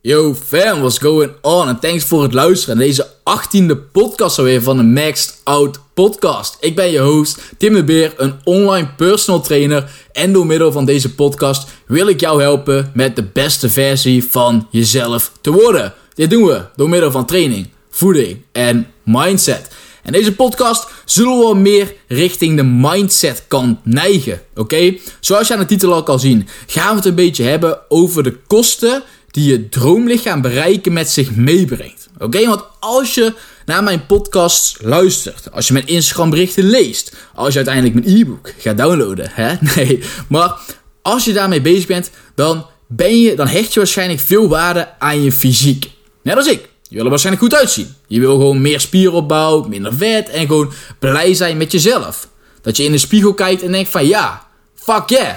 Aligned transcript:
Yo 0.00 0.34
fam, 0.34 0.80
what's 0.80 0.98
going 0.98 1.32
on? 1.42 1.68
En 1.68 1.78
thanks 1.78 2.04
voor 2.04 2.22
het 2.22 2.32
luisteren 2.32 2.76
naar 2.76 2.86
deze 2.86 3.06
18e 3.06 3.90
podcast 3.92 4.38
alweer 4.38 4.62
van 4.62 4.76
de 4.76 4.82
Maxed 4.82 5.40
Out 5.44 5.80
Podcast. 5.94 6.56
Ik 6.60 6.76
ben 6.76 6.90
je 6.90 6.98
host, 6.98 7.40
Tim 7.58 7.74
de 7.74 7.84
Beer, 7.84 8.12
een 8.16 8.34
online 8.44 8.88
personal 8.96 9.40
trainer. 9.40 9.90
En 10.12 10.32
door 10.32 10.46
middel 10.46 10.72
van 10.72 10.84
deze 10.84 11.14
podcast 11.14 11.68
wil 11.86 12.08
ik 12.08 12.20
jou 12.20 12.42
helpen 12.42 12.90
met 12.94 13.16
de 13.16 13.24
beste 13.24 13.70
versie 13.70 14.24
van 14.30 14.66
jezelf 14.70 15.32
te 15.40 15.52
worden. 15.52 15.94
Dit 16.14 16.30
doen 16.30 16.44
we 16.44 16.64
door 16.76 16.88
middel 16.88 17.10
van 17.10 17.26
training, 17.26 17.68
voeding 17.90 18.42
en 18.52 18.86
mindset. 19.06 19.68
En 20.02 20.12
deze 20.12 20.34
podcast 20.34 20.86
zullen 21.04 21.48
we 21.48 21.54
meer 21.54 21.94
richting 22.08 22.56
de 22.56 22.62
mindset 22.62 23.44
kant 23.48 23.78
neigen. 23.82 24.40
Oké? 24.54 24.94
Zoals 25.20 25.48
je 25.48 25.54
aan 25.54 25.60
de 25.60 25.66
titel 25.66 25.92
al 25.92 26.02
kan 26.02 26.20
zien, 26.20 26.48
gaan 26.66 26.90
we 26.90 26.96
het 26.96 27.04
een 27.04 27.14
beetje 27.14 27.44
hebben 27.44 27.78
over 27.88 28.22
de 28.22 28.36
kosten 28.46 29.02
die 29.30 29.50
je 29.50 29.68
droomlichaam 29.68 30.40
bereiken 30.40 30.92
met 30.92 31.10
zich 31.10 31.34
meebrengt. 31.34 32.08
Oké, 32.18 32.46
want 32.46 32.64
als 32.80 33.14
je 33.14 33.32
naar 33.64 33.82
mijn 33.82 34.06
podcasts 34.06 34.76
luistert, 34.80 35.52
als 35.52 35.66
je 35.66 35.72
mijn 35.72 35.86
Instagram 35.86 36.30
berichten 36.30 36.64
leest, 36.64 37.16
als 37.34 37.48
je 37.48 37.56
uiteindelijk 37.56 37.94
mijn 37.94 38.16
e-book 38.16 38.52
gaat 38.58 38.78
downloaden, 38.78 39.30
hè? 39.32 39.54
Nee, 39.74 40.02
maar 40.28 40.60
als 41.02 41.24
je 41.24 41.32
daarmee 41.32 41.60
bezig 41.60 41.86
bent, 41.86 42.10
dan 42.34 42.66
ben 42.88 43.20
je, 43.20 43.34
dan 43.34 43.46
hecht 43.46 43.72
je 43.72 43.78
waarschijnlijk 43.78 44.20
veel 44.20 44.48
waarde 44.48 44.88
aan 44.98 45.22
je 45.22 45.32
fysiek. 45.32 45.90
Net 46.22 46.36
als 46.36 46.46
ik. 46.46 46.68
Je 46.88 46.94
wil 46.94 47.04
er 47.04 47.10
waarschijnlijk 47.10 47.44
goed 47.44 47.54
uitzien. 47.60 47.94
Je 48.06 48.20
wil 48.20 48.32
gewoon 48.32 48.60
meer 48.60 48.80
spieropbouw, 48.80 49.62
minder 49.62 49.94
vet 49.94 50.28
en 50.28 50.46
gewoon 50.46 50.72
blij 50.98 51.34
zijn 51.34 51.56
met 51.56 51.72
jezelf. 51.72 52.28
Dat 52.60 52.76
je 52.76 52.84
in 52.84 52.92
de 52.92 52.98
spiegel 52.98 53.34
kijkt 53.34 53.62
en 53.62 53.72
denkt 53.72 53.90
van 53.90 54.06
ja, 54.06 54.46
fuck 54.74 55.08
yeah, 55.08 55.34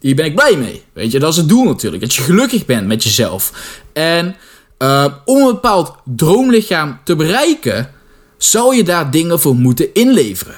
hier 0.00 0.14
ben 0.14 0.24
ik 0.24 0.34
blij 0.34 0.56
mee. 0.56 0.82
Weet 0.92 1.12
je, 1.12 1.18
dat 1.18 1.30
is 1.30 1.36
het 1.36 1.48
doel 1.48 1.64
natuurlijk. 1.64 2.02
Dat 2.02 2.14
je 2.14 2.22
gelukkig 2.22 2.64
bent 2.64 2.86
met 2.86 3.02
jezelf. 3.02 3.52
En 3.92 4.36
uh, 4.78 5.06
om 5.24 5.36
een 5.36 5.52
bepaald 5.52 5.94
droomlichaam 6.04 7.00
te 7.04 7.16
bereiken, 7.16 7.90
zou 8.36 8.76
je 8.76 8.84
daar 8.84 9.10
dingen 9.10 9.40
voor 9.40 9.54
moeten 9.54 9.94
inleveren. 9.94 10.56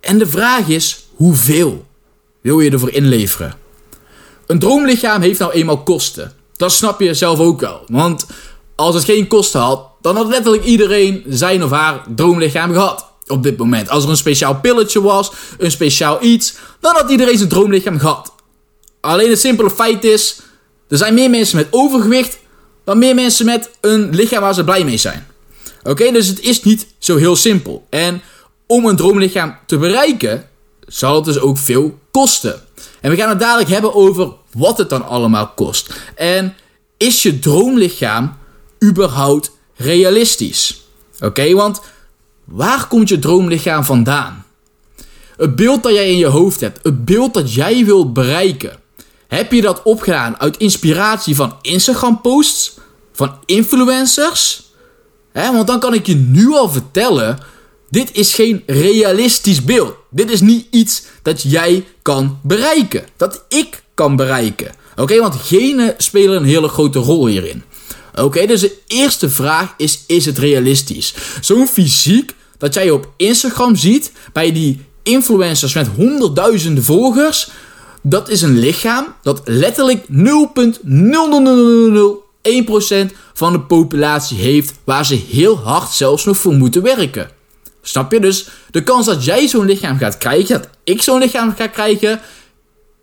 En 0.00 0.18
de 0.18 0.26
vraag 0.26 0.68
is, 0.68 1.04
hoeveel 1.14 1.86
wil 2.40 2.60
je 2.60 2.70
ervoor 2.70 2.90
inleveren? 2.90 3.54
Een 4.46 4.58
droomlichaam 4.58 5.20
heeft 5.20 5.38
nou 5.38 5.52
eenmaal 5.52 5.82
kosten. 5.82 6.32
Dat 6.56 6.72
snap 6.72 7.00
je 7.00 7.14
zelf 7.14 7.38
ook 7.38 7.60
wel. 7.60 7.84
Want 7.86 8.26
als 8.74 8.94
het 8.94 9.04
geen 9.04 9.26
kosten 9.26 9.60
had, 9.60 9.88
dan 10.00 10.16
had 10.16 10.26
letterlijk 10.26 10.64
iedereen 10.64 11.24
zijn 11.28 11.64
of 11.64 11.70
haar 11.70 12.04
droomlichaam 12.14 12.72
gehad. 12.72 13.12
Op 13.26 13.42
dit 13.42 13.56
moment. 13.56 13.88
Als 13.88 14.04
er 14.04 14.10
een 14.10 14.16
speciaal 14.16 14.60
pilletje 14.60 15.02
was, 15.02 15.32
een 15.58 15.70
speciaal 15.70 16.22
iets, 16.22 16.54
dan 16.80 16.94
had 16.94 17.10
iedereen 17.10 17.36
zijn 17.36 17.48
droomlichaam 17.48 17.98
gehad. 17.98 18.32
Alleen 19.00 19.30
het 19.30 19.40
simpele 19.40 19.70
feit 19.70 20.04
is, 20.04 20.40
er 20.88 20.96
zijn 20.96 21.14
meer 21.14 21.30
mensen 21.30 21.56
met 21.56 21.68
overgewicht 21.70 22.38
dan 22.84 22.98
meer 22.98 23.14
mensen 23.14 23.46
met 23.46 23.70
een 23.80 24.14
lichaam 24.14 24.40
waar 24.40 24.54
ze 24.54 24.64
blij 24.64 24.84
mee 24.84 24.96
zijn. 24.96 25.26
Oké, 25.82 26.12
dus 26.12 26.26
het 26.26 26.40
is 26.40 26.62
niet 26.62 26.86
zo 26.98 27.16
heel 27.16 27.36
simpel. 27.36 27.86
En 27.90 28.22
om 28.66 28.86
een 28.86 28.96
droomlichaam 28.96 29.56
te 29.66 29.78
bereiken, 29.78 30.48
zal 30.86 31.14
het 31.14 31.24
dus 31.24 31.38
ook 31.38 31.58
veel 31.58 31.98
kosten. 32.10 32.62
En 33.00 33.10
we 33.10 33.16
gaan 33.16 33.28
het 33.28 33.40
dadelijk 33.40 33.70
hebben 33.70 33.94
over 33.94 34.32
wat 34.52 34.78
het 34.78 34.88
dan 34.88 35.06
allemaal 35.06 35.48
kost. 35.48 35.94
En 36.14 36.56
is 36.96 37.22
je 37.22 37.38
droomlichaam 37.38 38.36
überhaupt 38.88 39.50
realistisch? 39.76 40.82
Oké, 41.20 41.54
want 41.54 41.80
waar 42.44 42.86
komt 42.86 43.08
je 43.08 43.18
droomlichaam 43.18 43.84
vandaan? 43.84 44.44
Het 45.36 45.56
beeld 45.56 45.82
dat 45.82 45.92
jij 45.92 46.10
in 46.10 46.18
je 46.18 46.26
hoofd 46.26 46.60
hebt, 46.60 46.80
het 46.82 47.04
beeld 47.04 47.34
dat 47.34 47.54
jij 47.54 47.84
wilt 47.84 48.12
bereiken, 48.12 48.82
heb 49.28 49.52
je 49.52 49.60
dat 49.60 49.82
opgedaan 49.82 50.40
uit 50.40 50.56
inspiratie 50.56 51.36
van 51.36 51.56
Instagram 51.62 52.20
posts? 52.20 52.78
Van 53.12 53.38
influencers? 53.46 54.62
want 55.32 55.66
dan 55.66 55.80
kan 55.80 55.94
ik 55.94 56.06
je 56.06 56.14
nu 56.14 56.52
al 56.52 56.68
vertellen, 56.68 57.38
dit 57.90 58.10
is 58.12 58.34
geen 58.34 58.62
realistisch 58.66 59.64
beeld. 59.64 59.94
Dit 60.10 60.30
is 60.30 60.40
niet 60.40 60.66
iets 60.70 61.02
dat 61.22 61.42
jij 61.42 61.86
kan 62.02 62.38
bereiken. 62.42 63.04
Dat 63.16 63.44
ik 63.48 63.82
kan 63.94 64.16
bereiken. 64.16 64.74
Oké, 64.96 65.18
want 65.18 65.34
genen 65.34 65.94
spelen 65.96 66.36
een 66.36 66.44
hele 66.44 66.68
grote 66.68 66.98
rol 66.98 67.26
hierin. 67.26 67.62
Oké, 68.14 68.46
dus 68.46 68.60
de 68.60 68.78
eerste 68.86 69.30
vraag 69.30 69.74
is: 69.76 70.04
is 70.06 70.26
het 70.26 70.38
realistisch? 70.38 71.14
Zo'n 71.40 71.66
fysiek 71.66 72.34
dat 72.58 72.74
jij 72.74 72.90
op 72.90 73.12
Instagram 73.16 73.76
ziet 73.76 74.12
bij 74.32 74.52
die 74.52 74.80
influencers 75.02 75.74
met 75.74 75.88
honderdduizenden 75.96 76.84
volgers, 76.84 77.50
dat 78.02 78.28
is 78.28 78.42
een 78.42 78.58
lichaam 78.58 79.14
dat 79.22 79.40
letterlijk 79.44 80.04
0,0001% 80.06 80.06
van 83.34 83.52
de 83.52 83.60
populatie 83.60 84.38
heeft 84.38 84.72
waar 84.84 85.06
ze 85.06 85.14
heel 85.14 85.58
hard 85.58 85.90
zelfs 85.90 86.24
nog 86.24 86.36
voor 86.36 86.54
moeten 86.54 86.82
werken. 86.82 87.30
Snap 87.82 88.12
je? 88.12 88.20
Dus 88.20 88.48
de 88.70 88.82
kans 88.82 89.06
dat 89.06 89.24
jij 89.24 89.48
zo'n 89.48 89.66
lichaam 89.66 89.98
gaat 89.98 90.18
krijgen, 90.18 90.58
dat 90.58 90.68
ik 90.84 91.02
zo'n 91.02 91.18
lichaam 91.18 91.54
ga 91.56 91.66
krijgen, 91.66 92.20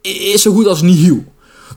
is 0.01 0.41
zo 0.41 0.53
goed 0.53 0.67
als 0.67 0.81
nihil. 0.81 1.23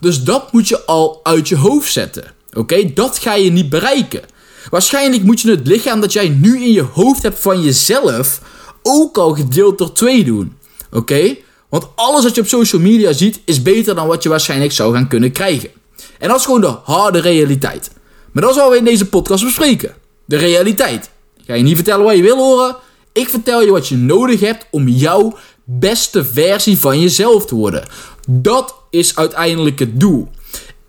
Dus 0.00 0.22
dat 0.22 0.52
moet 0.52 0.68
je 0.68 0.84
al 0.84 1.20
uit 1.22 1.48
je 1.48 1.56
hoofd 1.56 1.92
zetten. 1.92 2.33
Oké, 2.54 2.92
dat 2.94 3.18
ga 3.18 3.34
je 3.34 3.50
niet 3.50 3.68
bereiken. 3.68 4.22
Waarschijnlijk 4.70 5.22
moet 5.22 5.40
je 5.40 5.50
het 5.50 5.66
lichaam 5.66 6.00
dat 6.00 6.12
jij 6.12 6.28
nu 6.28 6.62
in 6.62 6.72
je 6.72 6.82
hoofd 6.82 7.22
hebt 7.22 7.38
van 7.38 7.62
jezelf 7.62 8.40
ook 8.82 9.18
al 9.18 9.34
gedeeld 9.34 9.78
door 9.78 9.92
twee 9.92 10.24
doen. 10.24 10.56
Oké? 10.90 11.36
Want 11.68 11.86
alles 11.94 12.24
wat 12.24 12.34
je 12.34 12.40
op 12.40 12.46
social 12.46 12.80
media 12.80 13.12
ziet 13.12 13.40
is 13.44 13.62
beter 13.62 13.94
dan 13.94 14.06
wat 14.06 14.22
je 14.22 14.28
waarschijnlijk 14.28 14.72
zou 14.72 14.94
gaan 14.94 15.08
kunnen 15.08 15.32
krijgen. 15.32 15.70
En 16.18 16.28
dat 16.28 16.38
is 16.38 16.44
gewoon 16.44 16.60
de 16.60 16.76
harde 16.82 17.18
realiteit. 17.18 17.90
Maar 18.32 18.42
dat 18.42 18.54
zullen 18.54 18.70
we 18.70 18.76
in 18.76 18.84
deze 18.84 19.08
podcast 19.08 19.44
bespreken. 19.44 19.94
De 20.24 20.36
realiteit. 20.36 21.10
Ik 21.36 21.44
ga 21.46 21.54
je 21.54 21.62
niet 21.62 21.74
vertellen 21.74 22.04
wat 22.04 22.16
je 22.16 22.22
wil 22.22 22.36
horen. 22.36 22.76
Ik 23.12 23.28
vertel 23.28 23.62
je 23.62 23.70
wat 23.70 23.88
je 23.88 23.96
nodig 23.96 24.40
hebt 24.40 24.66
om 24.70 24.88
jouw 24.88 25.36
beste 25.64 26.24
versie 26.24 26.78
van 26.78 27.00
jezelf 27.00 27.46
te 27.46 27.54
worden. 27.54 27.84
Dat 28.28 28.74
is 28.90 29.16
uiteindelijk 29.16 29.78
het 29.78 30.00
doel. 30.00 30.28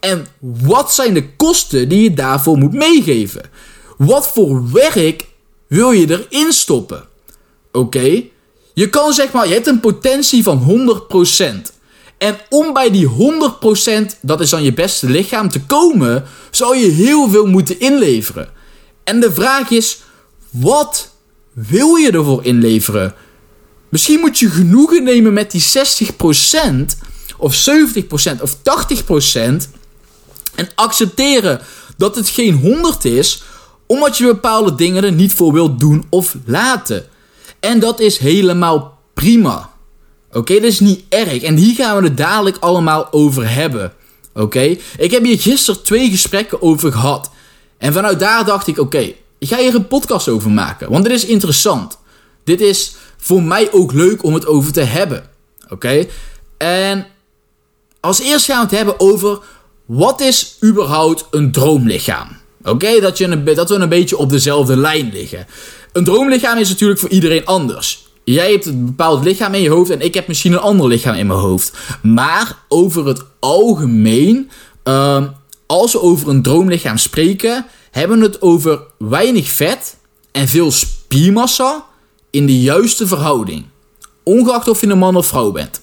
En 0.05 0.27
wat 0.39 0.93
zijn 0.93 1.13
de 1.13 1.29
kosten 1.35 1.89
die 1.89 2.03
je 2.03 2.13
daarvoor 2.13 2.57
moet 2.57 2.73
meegeven? 2.73 3.41
Wat 3.97 4.27
voor 4.27 4.71
werk 4.71 5.27
wil 5.67 5.91
je 5.91 6.09
erin 6.09 6.51
stoppen? 6.51 7.03
Oké? 7.71 8.23
Je 8.73 8.89
kan 8.89 9.13
zeg 9.13 9.31
maar, 9.31 9.47
je 9.47 9.53
hebt 9.53 9.67
een 9.67 9.79
potentie 9.79 10.43
van 10.43 10.87
100%. 11.67 11.73
En 12.17 12.37
om 12.49 12.73
bij 12.73 12.91
die 12.91 13.09
100%, 13.09 14.19
dat 14.21 14.41
is 14.41 14.49
dan 14.49 14.63
je 14.63 14.73
beste 14.73 15.09
lichaam, 15.09 15.49
te 15.49 15.61
komen, 15.61 16.23
zou 16.51 16.77
je 16.77 16.91
heel 16.91 17.29
veel 17.29 17.45
moeten 17.45 17.79
inleveren. 17.79 18.49
En 19.03 19.19
de 19.19 19.33
vraag 19.33 19.69
is, 19.69 20.01
wat 20.49 21.11
wil 21.53 21.95
je 21.95 22.11
ervoor 22.11 22.43
inleveren? 22.43 23.13
Misschien 23.89 24.19
moet 24.19 24.39
je 24.39 24.49
genoegen 24.49 25.03
nemen 25.03 25.33
met 25.33 25.51
die 25.51 25.63
60% 25.63 26.15
of 27.37 27.67
70% 27.69 28.41
of 28.41 28.55
80% 28.55 29.69
en 30.55 30.69
accepteren 30.75 31.61
dat 31.97 32.15
het 32.15 32.29
geen 32.29 32.53
100 32.53 33.05
is, 33.05 33.43
omdat 33.85 34.17
je 34.17 34.25
bepaalde 34.25 34.75
dingen 34.75 35.03
er 35.03 35.11
niet 35.11 35.33
voor 35.33 35.53
wilt 35.53 35.79
doen 35.79 36.05
of 36.09 36.35
laten. 36.45 37.05
En 37.59 37.79
dat 37.79 37.99
is 37.99 38.17
helemaal 38.17 38.97
prima. 39.13 39.73
Oké, 40.31 40.53
dat 40.53 40.63
is 40.63 40.79
niet 40.79 41.03
erg. 41.09 41.41
En 41.41 41.55
hier 41.55 41.75
gaan 41.75 41.97
we 41.97 42.03
het 42.03 42.17
dadelijk 42.17 42.57
allemaal 42.59 43.07
over 43.11 43.49
hebben. 43.49 43.93
Oké, 44.33 44.77
ik 44.97 45.11
heb 45.11 45.23
hier 45.23 45.39
gisteren 45.39 45.83
twee 45.83 46.09
gesprekken 46.09 46.61
over 46.61 46.91
gehad. 46.91 47.29
En 47.77 47.93
vanuit 47.93 48.19
daar 48.19 48.45
dacht 48.45 48.67
ik: 48.67 48.77
oké, 48.77 49.13
ik 49.37 49.47
ga 49.47 49.57
hier 49.57 49.75
een 49.75 49.87
podcast 49.87 50.27
over 50.27 50.51
maken. 50.51 50.91
Want 50.91 51.03
dit 51.03 51.13
is 51.13 51.25
interessant. 51.25 51.97
Dit 52.43 52.61
is 52.61 52.95
voor 53.17 53.43
mij 53.43 53.71
ook 53.71 53.93
leuk 53.93 54.23
om 54.23 54.33
het 54.33 54.45
over 54.45 54.71
te 54.71 54.81
hebben. 54.81 55.29
Oké, 55.69 56.05
en 56.57 57.07
als 57.99 58.19
eerst 58.19 58.45
gaan 58.45 58.55
we 58.55 58.61
het 58.63 58.75
hebben 58.75 58.99
over 58.99 59.39
wat 59.85 60.21
is 60.21 60.57
überhaupt 60.63 61.27
een 61.31 61.51
droomlichaam? 61.51 62.27
Oké, 62.63 62.99
dat, 62.99 63.17
dat 63.55 63.69
we 63.69 63.75
een 63.75 63.89
beetje 63.89 64.17
op 64.17 64.29
dezelfde 64.29 64.77
lijn 64.77 65.09
liggen. 65.13 65.47
Een 65.91 66.03
droomlichaam 66.03 66.57
is 66.57 66.69
natuurlijk 66.69 66.99
voor 66.99 67.09
iedereen 67.09 67.45
anders. 67.45 68.07
Jij 68.23 68.51
hebt 68.51 68.65
een 68.65 68.85
bepaald 68.85 69.23
lichaam 69.23 69.53
in 69.53 69.61
je 69.61 69.69
hoofd 69.69 69.89
en 69.89 70.01
ik 70.01 70.13
heb 70.13 70.27
misschien 70.27 70.51
een 70.51 70.59
ander 70.59 70.87
lichaam 70.87 71.15
in 71.15 71.27
mijn 71.27 71.39
hoofd. 71.39 71.73
Maar 72.01 72.57
over 72.67 73.07
het 73.07 73.23
algemeen, 73.39 74.49
ehm, 74.83 75.27
als 75.65 75.91
we 75.91 76.01
over 76.01 76.29
een 76.29 76.41
droomlichaam 76.41 76.97
spreken, 76.97 77.65
hebben 77.91 78.19
we 78.19 78.25
het 78.25 78.41
over 78.41 78.79
weinig 78.97 79.51
vet 79.51 79.97
en 80.31 80.47
veel 80.47 80.71
spiermassa 80.71 81.85
in 82.29 82.45
de 82.45 82.61
juiste 82.61 83.07
verhouding. 83.07 83.65
Ongeacht 84.23 84.67
of 84.67 84.81
je 84.81 84.87
een 84.87 84.97
man 84.97 85.15
of 85.15 85.27
vrouw 85.27 85.51
bent. 85.51 85.79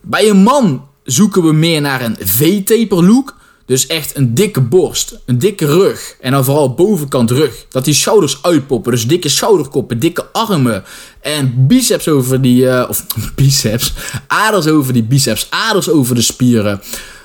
Bij 0.00 0.28
een 0.28 0.42
man 0.42 0.85
zoeken 1.06 1.42
we 1.42 1.52
meer 1.52 1.80
naar 1.80 2.04
een 2.04 2.16
V-taper 2.20 3.04
look 3.04 3.34
Dus 3.66 3.86
echt 3.86 4.16
een 4.16 4.34
dikke 4.34 4.60
borst, 4.60 5.18
een 5.24 5.38
dikke 5.38 5.66
rug 5.66 6.16
en 6.20 6.32
dan 6.32 6.44
vooral 6.44 6.74
bovenkant 6.74 7.30
rug. 7.30 7.66
Dat 7.68 7.84
die 7.84 7.94
schouders 7.94 8.38
uitpoppen, 8.42 8.92
dus 8.92 9.06
dikke 9.06 9.28
schouderkoppen, 9.28 9.98
dikke 9.98 10.26
armen 10.32 10.84
en 11.20 11.66
biceps 11.66 12.08
over 12.08 12.42
die, 12.42 12.62
uh, 12.62 12.84
of 12.88 13.06
biceps, 13.34 13.92
aders 14.26 14.66
over 14.66 14.92
die 14.92 15.02
biceps, 15.02 15.46
aders 15.50 15.88
over 15.88 16.14
de 16.14 16.22
spieren. 16.22 16.80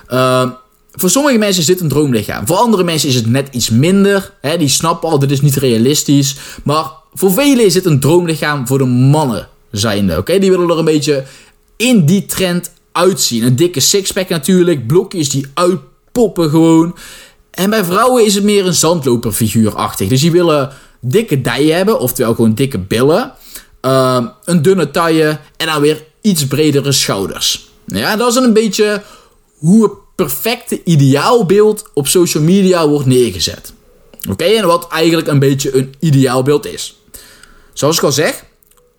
Uh, 0.08 0.50
voor 0.92 1.10
sommige 1.10 1.38
mensen 1.38 1.60
is 1.60 1.66
dit 1.66 1.80
een 1.80 1.88
droomlichaam. 1.88 2.46
Voor 2.46 2.56
andere 2.56 2.84
mensen 2.84 3.08
is 3.08 3.14
het 3.14 3.26
net 3.26 3.48
iets 3.50 3.70
minder. 3.70 4.32
Hè, 4.40 4.56
die 4.56 4.68
snappen 4.68 5.08
al, 5.08 5.18
dit 5.18 5.30
is 5.30 5.40
niet 5.40 5.56
realistisch. 5.56 6.36
Maar 6.64 6.84
voor 7.14 7.32
velen 7.32 7.64
is 7.64 7.72
dit 7.72 7.86
een 7.86 8.00
droomlichaam 8.00 8.66
voor 8.66 8.78
de 8.78 8.84
mannen 8.84 9.48
zijnde. 9.70 10.16
Oké, 10.18 10.38
die 10.38 10.50
willen 10.50 10.70
er 10.70 10.78
een 10.78 10.84
beetje 10.84 11.24
in 11.76 12.06
die 12.06 12.26
trend 12.26 12.70
uitzien. 12.92 13.42
Een 13.42 13.56
dikke 13.56 13.80
sixpack 13.80 14.28
natuurlijk, 14.28 14.86
blokjes 14.86 15.30
die 15.30 15.46
uitpoppen 15.54 16.50
gewoon. 16.50 16.96
En 17.50 17.70
bij 17.70 17.84
vrouwen 17.84 18.24
is 18.24 18.34
het 18.34 18.44
meer 18.44 18.66
een 18.66 18.74
zandloperfiguurachtig. 18.74 20.08
Dus 20.08 20.20
die 20.20 20.32
willen 20.32 20.72
dikke 21.00 21.40
dijen 21.40 21.76
hebben, 21.76 22.00
oftewel 22.00 22.34
gewoon 22.34 22.54
dikke 22.54 22.78
billen. 22.78 23.32
Uh, 23.82 24.26
een 24.44 24.62
dunne 24.62 24.90
taille 24.90 25.38
en 25.56 25.66
dan 25.66 25.80
weer 25.80 26.04
iets 26.20 26.46
bredere 26.46 26.92
schouders. 26.92 27.70
Ja, 27.86 28.16
dat 28.16 28.28
is 28.30 28.34
een 28.34 28.52
beetje 28.52 29.02
hoe 29.58 29.82
het 29.82 29.92
perfecte 30.14 30.80
ideaalbeeld 30.84 31.90
op 31.94 32.08
social 32.08 32.42
media 32.42 32.88
wordt 32.88 33.06
neergezet. 33.06 33.72
Oké, 34.30 34.44
en 34.44 34.66
wat 34.66 34.88
eigenlijk 34.88 35.28
een 35.28 35.38
beetje 35.38 35.76
een 35.76 35.94
ideaalbeeld 35.98 36.66
is. 36.66 37.00
Zoals 37.72 37.96
ik 37.96 38.02
al 38.02 38.12
zeg, 38.12 38.44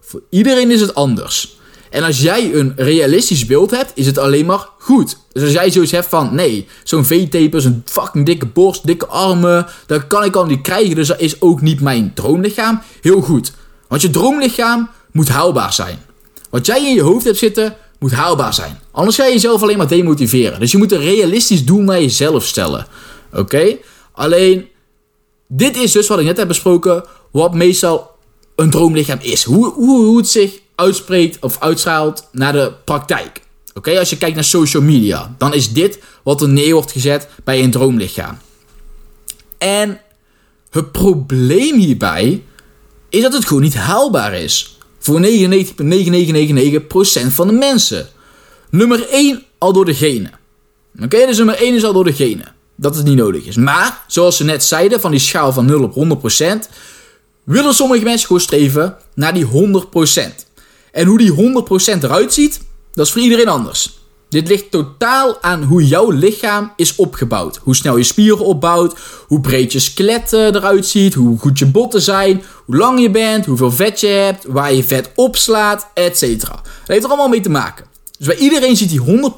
voor 0.02 0.22
iedereen 0.30 0.72
is 0.72 0.82
het 0.82 0.96
anders. 0.96 1.58
En 1.94 2.04
als 2.04 2.22
jij 2.22 2.54
een 2.54 2.74
realistisch 2.76 3.46
beeld 3.46 3.72
hebt, 3.72 3.92
is 3.96 4.06
het 4.06 4.18
alleen 4.18 4.46
maar 4.46 4.70
goed. 4.80 5.18
Dus 5.32 5.44
als 5.44 5.52
jij 5.52 5.72
zoiets 5.72 5.92
hebt 5.92 6.08
van, 6.08 6.36
nee, 6.36 6.68
zo'n 6.84 7.06
V-taper, 7.06 7.62
zo'n 7.62 7.82
fucking 7.86 8.26
dikke 8.26 8.46
borst, 8.46 8.86
dikke 8.86 9.08
armen, 9.08 9.68
dat 9.86 10.08
kan 10.08 10.24
ik 10.24 10.36
al 10.36 10.46
niet 10.46 10.62
krijgen, 10.62 10.96
dus 10.96 11.08
dat 11.08 11.20
is 11.20 11.42
ook 11.42 11.62
niet 11.62 11.82
mijn 11.82 12.12
droomlichaam. 12.14 12.82
Heel 13.02 13.22
goed. 13.22 13.52
Want 13.88 14.02
je 14.02 14.10
droomlichaam 14.10 14.90
moet 15.12 15.30
haalbaar 15.30 15.74
zijn. 15.74 16.00
Wat 16.50 16.66
jij 16.66 16.86
in 16.86 16.94
je 16.94 17.02
hoofd 17.02 17.26
hebt 17.26 17.38
zitten, 17.38 17.76
moet 18.00 18.12
haalbaar 18.12 18.54
zijn. 18.54 18.80
Anders 18.92 19.16
ga 19.16 19.26
je 19.26 19.34
jezelf 19.34 19.62
alleen 19.62 19.78
maar 19.78 19.88
demotiveren. 19.88 20.60
Dus 20.60 20.72
je 20.72 20.78
moet 20.78 20.92
een 20.92 21.02
realistisch 21.02 21.66
doel 21.66 21.82
naar 21.82 22.02
jezelf 22.02 22.46
stellen. 22.46 22.88
Oké? 23.34 23.78
Alleen, 24.12 24.68
dit 25.48 25.78
is 25.78 25.92
dus 25.92 26.08
wat 26.08 26.20
ik 26.20 26.26
net 26.26 26.38
heb 26.38 26.48
besproken, 26.48 27.04
wat 27.32 27.54
meestal 27.54 28.12
een 28.56 28.70
droomlichaam 28.70 29.20
is. 29.22 29.44
Hoe, 29.44 29.74
hoe, 29.74 30.06
hoe 30.06 30.18
het 30.18 30.28
zich 30.28 30.62
uitspreekt 30.76 31.38
of 31.40 31.60
uitstraalt 31.60 32.28
naar 32.32 32.54
de 32.54 32.74
praktijk. 32.84 33.42
Oké, 33.74 34.00
als 34.00 34.10
je 34.10 34.18
kijkt 34.18 34.36
naar 34.36 34.44
social 34.44 34.84
media, 34.84 35.36
dan 35.38 35.54
is 35.54 35.74
dit 35.74 36.00
wat 36.24 36.42
er 36.42 36.50
neer 36.50 36.74
wordt 36.74 36.92
gezet 36.92 37.28
bij 37.44 37.64
een 37.64 37.72
droomlichaam. 37.72 38.38
En 39.58 40.02
het 40.70 40.92
probleem 40.92 41.80
hierbij 41.80 42.44
is 43.10 43.22
dat 43.22 43.34
het 43.34 43.46
gewoon 43.46 43.64
niet 43.64 43.76
haalbaar 43.76 44.34
is. 44.34 44.78
Voor 45.00 45.22
99,9999% 45.22 45.26
van 47.28 47.48
de 47.48 47.54
mensen. 47.54 48.08
Nummer 48.70 49.08
1 49.10 49.44
al 49.58 49.74
door 49.74 49.86
de 49.86 49.94
genen. 49.94 50.32
Oké, 51.04 51.26
dus 51.26 51.38
nummer 51.38 51.56
1 51.56 51.76
is 51.76 51.84
al 51.84 51.94
door 51.94 52.04
de 52.04 52.14
genen. 52.14 52.56
Dat 52.76 52.96
het 52.96 53.06
niet 53.06 53.18
nodig 53.18 53.46
is. 53.46 53.56
Maar, 53.56 54.04
zoals 54.08 54.38
ze 54.38 54.44
net 54.44 54.64
zeiden, 54.64 55.02
van 55.02 55.12
die 55.12 55.20
schaal 55.20 55.54
van 55.54 55.66
0 55.66 55.84
op 55.84 55.94
100%, 55.94 56.70
willen 57.44 57.74
sommige 57.74 58.04
mensen 58.04 58.28
gewoon 58.28 58.42
streven 58.42 58.98
naar 59.16 59.34
die 59.34 59.46
100%. 59.46 59.50
En 60.94 61.08
hoe 61.08 61.18
die 61.18 61.32
100% 62.00 62.04
eruit 62.04 62.34
ziet, 62.34 62.62
dat 62.94 63.06
is 63.06 63.12
voor 63.12 63.22
iedereen 63.22 63.48
anders. 63.48 64.00
Dit 64.30 64.48
ligt 64.48 64.72
totaal 64.72 65.42
aan 65.42 65.64
hoe 65.64 65.88
jouw 65.88 66.10
lichaam 66.10 66.74
is 66.76 66.96
opgebouwd. 66.96 67.60
Hoe 67.64 67.76
snel 67.76 67.98
je 67.98 68.04
spieren 68.04 68.46
opbouwt, 68.46 69.00
hoe 69.28 69.40
breed 69.42 69.72
je 69.72 69.80
skelet 69.80 70.34
eh, 70.34 70.46
eruit 70.46 70.86
ziet, 70.86 71.14
hoe 71.14 71.40
goed 71.40 71.60
je 71.60 71.66
botten 71.66 72.02
zijn, 72.02 72.44
hoe 72.66 72.76
lang 72.76 73.02
je 73.02 73.10
bent, 73.10 73.46
hoeveel 73.46 73.72
vet 73.72 74.00
je 74.00 74.08
hebt, 74.08 74.46
waar 74.48 74.74
je 74.74 74.84
vet 74.84 75.12
opslaat, 75.16 75.88
etc. 75.94 76.22
Dat 76.40 76.62
heeft 76.86 77.04
er 77.04 77.10
allemaal 77.10 77.28
mee 77.28 77.42
te 77.42 77.50
maken. 77.50 77.86
Dus 78.18 78.28
bij 78.28 78.38
iedereen 78.38 78.76
ziet 78.76 78.90
die 78.90 79.32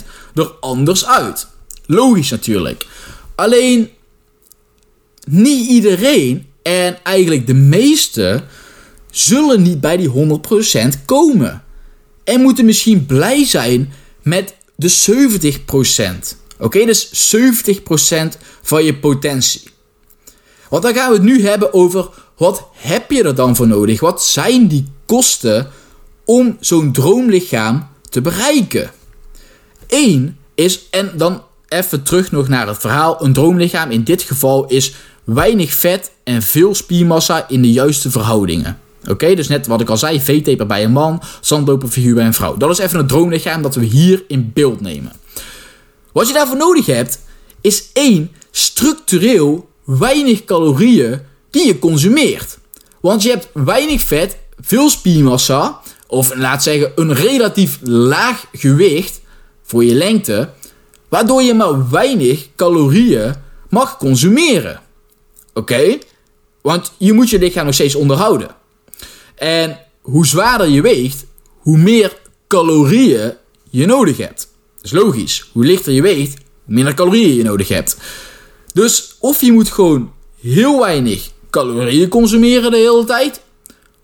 100% 0.00 0.04
er 0.34 0.52
anders 0.60 1.06
uit. 1.06 1.46
Logisch 1.86 2.30
natuurlijk. 2.30 2.86
Alleen 3.34 3.90
niet 5.24 5.68
iedereen 5.68 6.46
en 6.62 7.04
eigenlijk 7.04 7.46
de 7.46 7.54
meeste 7.54 8.42
zullen 9.10 9.62
niet 9.62 9.80
bij 9.80 9.96
die 9.96 10.10
100% 10.10 11.04
komen. 11.04 11.64
En 12.24 12.40
moeten 12.40 12.64
misschien 12.64 13.06
blij 13.06 13.44
zijn 13.44 13.92
met 14.22 14.54
de 14.76 14.94
70%. 16.34 16.36
Oké, 16.58 16.84
dus 16.84 17.34
70% 17.36 17.38
van 18.62 18.84
je 18.84 18.94
potentie. 18.94 19.62
Want 20.68 20.82
dan 20.82 20.94
gaan 20.94 21.08
we 21.08 21.14
het 21.14 21.24
nu 21.24 21.46
hebben 21.46 21.74
over 21.74 22.08
wat 22.36 22.68
heb 22.72 23.10
je 23.10 23.22
er 23.22 23.34
dan 23.34 23.56
voor 23.56 23.66
nodig? 23.66 24.00
Wat 24.00 24.24
zijn 24.24 24.68
die 24.68 24.86
kosten 25.06 25.70
om 26.24 26.56
zo'n 26.60 26.92
droomlichaam 26.92 27.88
te 28.08 28.20
bereiken? 28.20 28.90
Eén 29.86 30.36
is, 30.54 30.88
en 30.90 31.12
dan 31.16 31.42
even 31.68 32.02
terug 32.02 32.30
nog 32.30 32.48
naar 32.48 32.66
het 32.66 32.78
verhaal, 32.78 33.24
een 33.24 33.32
droomlichaam 33.32 33.90
in 33.90 34.04
dit 34.04 34.22
geval 34.22 34.66
is 34.66 34.94
weinig 35.24 35.74
vet 35.74 36.10
en 36.24 36.42
veel 36.42 36.74
spiermassa 36.74 37.48
in 37.48 37.62
de 37.62 37.72
juiste 37.72 38.10
verhoudingen. 38.10 38.78
Oké, 39.08 39.34
dus 39.34 39.48
net 39.48 39.66
wat 39.66 39.80
ik 39.80 39.88
al 39.88 39.96
zei, 39.96 40.20
V-taper 40.20 40.66
bij 40.66 40.84
een 40.84 40.92
man, 40.92 41.22
zandloperfiguur 41.40 42.14
bij 42.14 42.26
een 42.26 42.34
vrouw. 42.34 42.56
Dat 42.56 42.70
is 42.70 42.78
even 42.78 42.98
een 42.98 43.06
droomlichaam 43.06 43.62
dat 43.62 43.74
we 43.74 43.84
hier 43.84 44.24
in 44.28 44.50
beeld 44.54 44.80
nemen. 44.80 45.12
Wat 46.12 46.28
je 46.28 46.34
daarvoor 46.34 46.56
nodig 46.56 46.86
hebt, 46.86 47.20
is 47.60 47.84
één, 47.92 48.30
structureel 48.50 49.68
weinig 49.84 50.44
calorieën 50.44 51.20
die 51.50 51.66
je 51.66 51.78
consumeert. 51.78 52.58
Want 53.00 53.22
je 53.22 53.30
hebt 53.30 53.48
weinig 53.52 54.00
vet, 54.00 54.36
veel 54.60 54.90
spiermassa, 54.90 55.80
of 56.06 56.34
laat 56.34 56.62
zeggen 56.62 56.92
een 56.94 57.14
relatief 57.14 57.78
laag 57.82 58.46
gewicht 58.52 59.20
voor 59.62 59.84
je 59.84 59.94
lengte, 59.94 60.50
waardoor 61.08 61.42
je 61.42 61.54
maar 61.54 61.90
weinig 61.90 62.48
calorieën 62.56 63.34
mag 63.68 63.96
consumeren. 63.96 64.80
Oké? 65.54 65.98
Want 66.62 66.92
je 66.98 67.12
moet 67.12 67.30
je 67.30 67.38
lichaam 67.38 67.64
nog 67.64 67.74
steeds 67.74 67.94
onderhouden. 67.94 68.56
En 69.38 69.78
hoe 70.02 70.26
zwaarder 70.26 70.68
je 70.68 70.82
weegt, 70.82 71.24
hoe 71.58 71.78
meer 71.78 72.16
calorieën 72.48 73.32
je 73.70 73.86
nodig 73.86 74.16
hebt. 74.16 74.48
Dat 74.76 74.84
is 74.84 74.90
logisch. 74.90 75.50
Hoe 75.52 75.64
lichter 75.64 75.92
je 75.92 76.02
weegt, 76.02 76.34
hoe 76.64 76.74
minder 76.74 76.94
calorieën 76.94 77.34
je 77.34 77.42
nodig 77.42 77.68
hebt. 77.68 77.96
Dus 78.72 79.16
of 79.18 79.40
je 79.40 79.52
moet 79.52 79.70
gewoon 79.70 80.12
heel 80.40 80.80
weinig 80.80 81.30
calorieën 81.50 82.08
consumeren 82.08 82.70
de 82.70 82.76
hele 82.76 83.04
tijd, 83.04 83.40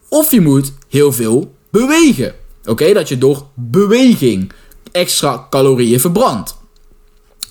of 0.09 0.31
je 0.31 0.41
moet 0.41 0.73
heel 0.89 1.13
veel 1.13 1.55
bewegen. 1.71 2.35
Oké, 2.65 2.93
dat 2.93 3.09
je 3.09 3.19
door 3.19 3.47
beweging 3.55 4.53
extra 4.93 5.47
calorieën 5.51 6.01
verbrandt. 6.01 6.57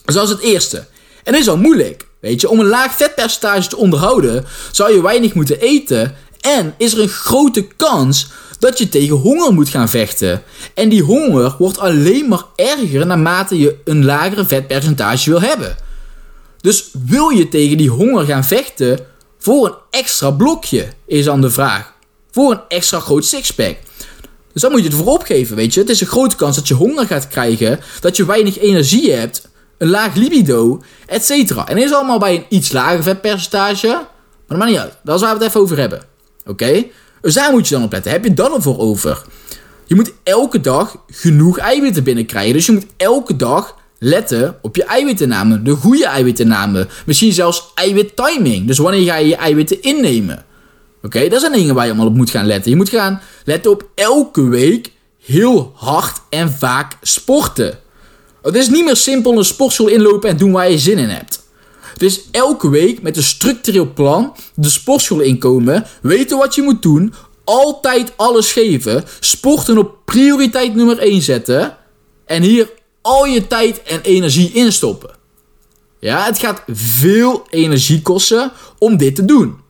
Dus 0.05 0.15
dat 0.15 0.23
is 0.23 0.29
het 0.29 0.39
eerste. 0.39 0.87
En 1.23 1.31
dat 1.31 1.41
is 1.41 1.49
al 1.49 1.57
moeilijk. 1.57 2.07
Weet 2.19 2.41
je, 2.41 2.49
om 2.49 2.59
een 2.59 2.65
laag 2.65 2.95
vetpercentage 2.95 3.69
te 3.69 3.77
onderhouden, 3.77 4.45
zou 4.71 4.93
je 4.93 5.01
weinig 5.01 5.33
moeten 5.33 5.59
eten 5.59 6.15
en 6.43 6.73
is 6.77 6.93
er 6.93 6.99
een 6.99 7.09
grote 7.09 7.67
kans 7.75 8.27
dat 8.59 8.77
je 8.77 8.89
tegen 8.89 9.15
honger 9.15 9.53
moet 9.53 9.69
gaan 9.69 9.89
vechten. 9.89 10.43
En 10.73 10.89
die 10.89 11.03
honger 11.03 11.55
wordt 11.57 11.77
alleen 11.79 12.27
maar 12.27 12.43
erger 12.55 13.05
naarmate 13.05 13.59
je 13.59 13.75
een 13.83 14.05
lagere 14.05 14.45
vetpercentage 14.45 15.29
wil 15.29 15.41
hebben. 15.41 15.75
Dus 16.61 16.89
wil 17.05 17.29
je 17.29 17.49
tegen 17.49 17.77
die 17.77 17.89
honger 17.89 18.25
gaan 18.25 18.43
vechten 18.43 18.99
voor 19.37 19.67
een 19.67 19.75
extra 19.89 20.31
blokje, 20.31 20.87
is 21.05 21.25
dan 21.25 21.41
de 21.41 21.49
vraag. 21.49 21.93
Voor 22.31 22.51
een 22.51 22.61
extra 22.67 22.99
groot 22.99 23.25
sixpack. 23.25 23.77
Dus 24.53 24.61
dan 24.61 24.71
moet 24.71 24.83
je 24.83 24.87
het 24.87 24.97
voor 24.97 25.13
opgeven, 25.13 25.55
weet 25.55 25.73
je. 25.73 25.79
Het 25.79 25.89
is 25.89 26.01
een 26.01 26.07
grote 26.07 26.35
kans 26.35 26.55
dat 26.55 26.67
je 26.67 26.73
honger 26.73 27.07
gaat 27.07 27.27
krijgen, 27.27 27.79
dat 28.01 28.15
je 28.15 28.25
weinig 28.25 28.59
energie 28.59 29.11
hebt, 29.11 29.47
een 29.77 29.89
laag 29.89 30.15
libido, 30.15 30.83
etc. 31.05 31.29
En 31.29 31.75
dat 31.75 31.77
is 31.77 31.93
allemaal 31.93 32.19
bij 32.19 32.35
een 32.35 32.45
iets 32.49 32.71
lager 32.71 33.03
vetpercentage, 33.03 33.87
maar 33.87 34.07
dat 34.47 34.57
maakt 34.57 34.71
niet 34.71 34.79
uit. 34.79 34.97
Dat 35.03 35.15
is 35.15 35.21
waar 35.21 35.37
we 35.37 35.39
het 35.39 35.47
even 35.47 35.61
over 35.61 35.77
hebben. 35.77 36.11
Oké? 36.45 36.85
Dus 37.21 37.33
daar 37.33 37.51
moet 37.51 37.67
je 37.67 37.73
dan 37.73 37.83
op 37.83 37.91
letten. 37.91 38.11
Heb 38.11 38.23
je 38.23 38.33
dan 38.33 38.53
ervoor 38.53 38.79
over? 38.79 39.23
Je 39.85 39.95
moet 39.95 40.13
elke 40.23 40.61
dag 40.61 40.95
genoeg 41.07 41.57
eiwitten 41.57 42.03
binnenkrijgen. 42.03 42.53
Dus 42.53 42.65
je 42.65 42.71
moet 42.71 42.85
elke 42.97 43.35
dag 43.35 43.77
letten 43.99 44.57
op 44.61 44.75
je 44.75 44.83
eiwittennamen. 44.83 45.63
De 45.63 45.71
goede 45.71 46.05
eiwittennamen. 46.05 46.89
Misschien 47.05 47.33
zelfs 47.33 47.71
eiwittiming. 47.75 48.67
Dus 48.67 48.77
wanneer 48.77 49.05
ga 49.05 49.15
je 49.15 49.27
je 49.27 49.35
eiwitten 49.35 49.81
innemen? 49.81 50.45
Oké, 51.03 51.27
dat 51.27 51.39
zijn 51.39 51.53
dingen 51.53 51.75
waar 51.75 51.83
je 51.83 51.91
allemaal 51.91 52.09
op 52.09 52.15
moet 52.15 52.29
gaan 52.29 52.45
letten. 52.45 52.71
Je 52.71 52.77
moet 52.77 52.89
gaan 52.89 53.21
letten 53.45 53.71
op 53.71 53.89
elke 53.95 54.47
week 54.47 54.91
heel 55.25 55.73
hard 55.75 56.21
en 56.29 56.51
vaak 56.51 56.97
sporten. 57.01 57.79
Het 58.41 58.55
is 58.55 58.69
niet 58.69 58.85
meer 58.85 58.95
simpel 58.95 59.37
een 59.37 59.45
sportschool 59.45 59.87
inlopen 59.87 60.29
en 60.29 60.37
doen 60.37 60.51
waar 60.51 60.71
je 60.71 60.77
zin 60.77 60.97
in 60.97 61.09
hebt. 61.09 61.42
Dus 61.97 62.21
elke 62.31 62.69
week 62.69 63.01
met 63.01 63.17
een 63.17 63.23
structureel 63.23 63.93
plan 63.93 64.35
de 64.55 64.69
sportschool 64.69 65.19
inkomen, 65.19 65.85
weten 66.01 66.37
wat 66.37 66.55
je 66.55 66.61
moet 66.61 66.81
doen, 66.81 67.13
altijd 67.43 68.13
alles 68.15 68.51
geven, 68.51 69.03
sporten 69.19 69.77
op 69.77 69.97
prioriteit 70.05 70.75
nummer 70.75 70.97
1 70.97 71.21
zetten 71.21 71.77
en 72.25 72.41
hier 72.41 72.69
al 73.01 73.25
je 73.25 73.47
tijd 73.47 73.83
en 73.83 74.01
energie 74.01 74.51
instoppen. 74.51 75.09
Ja, 75.99 76.25
het 76.25 76.39
gaat 76.39 76.63
veel 76.67 77.45
energie 77.49 78.01
kosten 78.01 78.51
om 78.77 78.97
dit 78.97 79.15
te 79.15 79.25
doen. 79.25 79.61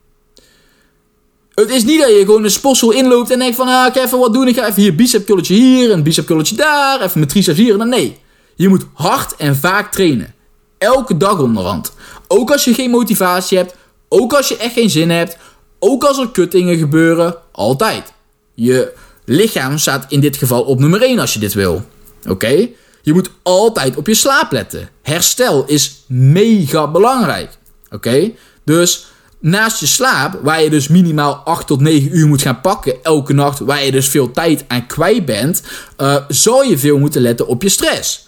Het 1.54 1.70
is 1.70 1.84
niet 1.84 2.00
dat 2.00 2.10
je 2.10 2.26
gewoon 2.26 2.44
een 2.44 2.52
sportschool 2.52 2.92
inloopt 2.92 3.32
en 3.32 3.40
denkt 3.40 3.56
van, 3.56 3.68
ah, 3.68 3.88
ik 3.88 3.94
ga 3.94 4.04
even 4.04 4.20
wat 4.20 4.34
doen. 4.34 4.48
Ik 4.48 4.56
ga 4.56 4.68
even 4.68 4.82
hier 4.82 4.96
bicepkulletje 4.96 5.54
hier, 5.54 5.92
een 5.92 6.04
bicepkulletje 6.04 6.56
daar, 6.56 7.02
even 7.02 7.12
mijn 7.14 7.28
triceps 7.28 7.58
hier. 7.58 7.78
Dan 7.78 7.90
nee, 7.90 8.18
je 8.56 8.70
moet 8.70 8.86
hard 8.94 9.36
en 9.36 9.56
vaak 9.56 9.92
trainen. 9.92 10.34
Elke 10.78 11.18
dag 11.18 11.40
onderhand. 11.40 11.94
Ook 12.36 12.52
als 12.52 12.64
je 12.64 12.74
geen 12.74 12.90
motivatie 12.90 13.58
hebt, 13.58 13.76
ook 14.10 14.34
als 14.34 14.48
je 14.48 14.58
echt 14.58 14.74
geen 14.74 14.90
zin 14.90 15.10
hebt, 15.10 15.38
ook 15.80 16.04
als 16.04 16.20
er 16.20 16.30
kuttingen 16.32 16.78
gebeuren, 16.78 17.36
altijd. 17.52 18.14
Je 18.54 18.94
lichaam 19.26 19.78
staat 19.78 20.06
in 20.10 20.20
dit 20.20 20.38
geval 20.38 20.64
op 20.64 20.80
nummer 20.80 21.02
1 21.02 21.20
als 21.20 21.34
je 21.34 21.40
dit 21.40 21.54
wil. 21.54 21.86
Oké? 22.30 22.68
Je 23.02 23.14
moet 23.14 23.30
altijd 23.44 23.98
op 23.98 24.08
je 24.08 24.14
slaap 24.14 24.52
letten. 24.52 24.90
Herstel 25.02 25.66
is 25.66 26.04
mega 26.08 26.92
belangrijk. 26.92 27.50
Oké? 27.92 28.32
Dus 28.66 29.06
naast 29.40 29.80
je 29.80 29.88
slaap, 29.88 30.40
waar 30.44 30.64
je 30.64 30.70
dus 30.70 30.88
minimaal 30.88 31.34
8 31.34 31.68
tot 31.68 31.82
9 31.82 32.18
uur 32.18 32.28
moet 32.28 32.42
gaan 32.42 32.62
pakken 32.62 33.04
elke 33.04 33.34
nacht, 33.34 33.60
waar 33.60 33.84
je 33.84 33.92
dus 33.92 34.08
veel 34.08 34.32
tijd 34.32 34.66
aan 34.68 34.88
kwijt 34.88 35.26
bent, 35.26 35.62
uh, 35.98 36.18
zou 36.28 36.68
je 36.68 36.78
veel 36.78 36.98
moeten 36.98 37.22
letten 37.22 37.48
op 37.48 37.62
je 37.62 37.70
stress. 37.70 38.23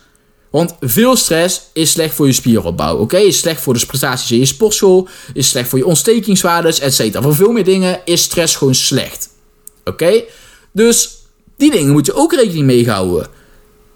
Want 0.56 0.76
veel 0.80 1.16
stress 1.16 1.62
is 1.74 1.92
slecht 1.92 2.16
voor 2.16 2.26
je 2.26 2.34
spieropbouw, 2.34 2.98
oké? 2.98 3.18
Is 3.18 3.40
slecht 3.40 3.62
voor 3.62 3.74
de 3.74 3.86
prestaties 3.86 4.32
in 4.32 4.40
je 4.40 4.46
sportschool, 4.46 5.08
is 5.34 5.50
slecht 5.50 5.70
voor 5.70 5.80
je 5.80 5.86
ontstekingswaardes, 5.86 6.80
etc. 6.80 7.18
Voor 7.22 7.36
veel 7.36 7.52
meer 7.52 7.64
dingen 7.64 8.00
is 8.06 8.22
stress 8.22 8.56
gewoon 8.56 8.76
slecht. 8.76 9.30
Oké? 9.84 10.24
Dus 10.72 11.18
die 11.58 11.72
dingen 11.72 11.92
moet 11.92 12.06
je 12.06 12.14
ook 12.14 12.34
rekening 12.34 12.66
mee 12.66 12.90
houden. 12.90 13.28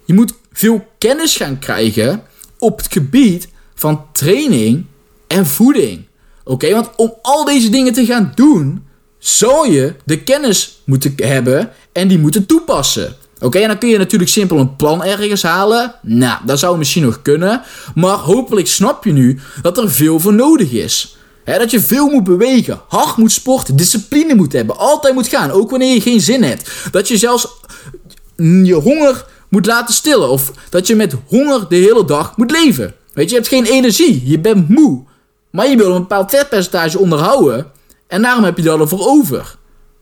Je 0.05 0.13
moet 0.13 0.33
veel 0.53 0.85
kennis 0.97 1.35
gaan 1.35 1.59
krijgen 1.59 2.23
op 2.57 2.77
het 2.77 2.91
gebied 2.91 3.47
van 3.75 4.05
training 4.13 4.85
en 5.27 5.45
voeding. 5.45 6.05
Oké, 6.43 6.71
want 6.71 6.89
om 6.95 7.13
al 7.21 7.45
deze 7.45 7.69
dingen 7.69 7.93
te 7.93 8.05
gaan 8.05 8.31
doen, 8.35 8.83
zou 9.17 9.71
je 9.71 9.95
de 10.05 10.23
kennis 10.23 10.81
moeten 10.83 11.13
hebben 11.15 11.71
en 11.91 12.07
die 12.07 12.19
moeten 12.19 12.45
toepassen. 12.45 13.15
Oké, 13.41 13.59
en 13.59 13.67
dan 13.67 13.77
kun 13.77 13.89
je 13.89 13.97
natuurlijk 13.97 14.31
simpel 14.31 14.57
een 14.57 14.75
plan 14.75 15.03
ergens 15.03 15.43
halen. 15.43 15.95
Nou, 16.01 16.39
dat 16.45 16.59
zou 16.59 16.77
misschien 16.77 17.03
nog 17.03 17.21
kunnen. 17.21 17.61
Maar 17.95 18.15
hopelijk 18.17 18.67
snap 18.67 19.03
je 19.03 19.11
nu 19.11 19.39
dat 19.61 19.77
er 19.77 19.91
veel 19.91 20.19
voor 20.19 20.33
nodig 20.33 20.71
is. 20.71 21.17
dat 21.43 21.71
je 21.71 21.81
veel 21.81 22.09
moet 22.09 22.23
bewegen, 22.23 22.81
hard 22.87 23.17
moet 23.17 23.31
sporten, 23.31 23.75
discipline 23.75 24.35
moet 24.35 24.53
hebben, 24.53 24.77
altijd 24.77 25.13
moet 25.13 25.27
gaan, 25.27 25.51
ook 25.51 25.69
wanneer 25.69 25.93
je 25.93 26.01
geen 26.01 26.21
zin 26.21 26.43
hebt. 26.43 26.71
Dat 26.91 27.07
je 27.07 27.17
zelfs 27.17 27.47
je 28.63 28.73
honger 28.73 29.25
moet 29.49 29.65
laten 29.65 29.93
stillen 29.93 30.29
of 30.29 30.51
dat 30.69 30.87
je 30.87 30.95
met 30.95 31.15
honger 31.27 31.65
de 31.69 31.75
hele 31.75 32.05
dag 32.05 32.37
moet 32.37 32.51
leven. 32.51 32.93
Weet 33.13 33.29
je, 33.29 33.35
je 33.35 33.41
hebt 33.41 33.47
geen 33.47 33.65
energie, 33.65 34.21
je 34.25 34.39
bent 34.39 34.69
moe. 34.69 35.03
Maar 35.51 35.69
je 35.69 35.77
wil 35.77 35.95
een 35.95 36.01
bepaald 36.01 36.29
vetpercentage 36.29 36.99
onderhouden 36.99 37.71
en 38.07 38.21
daarom 38.21 38.43
heb 38.43 38.57
je 38.57 38.63
dat 38.63 38.79
ervoor 38.79 39.07
over. 39.07 39.55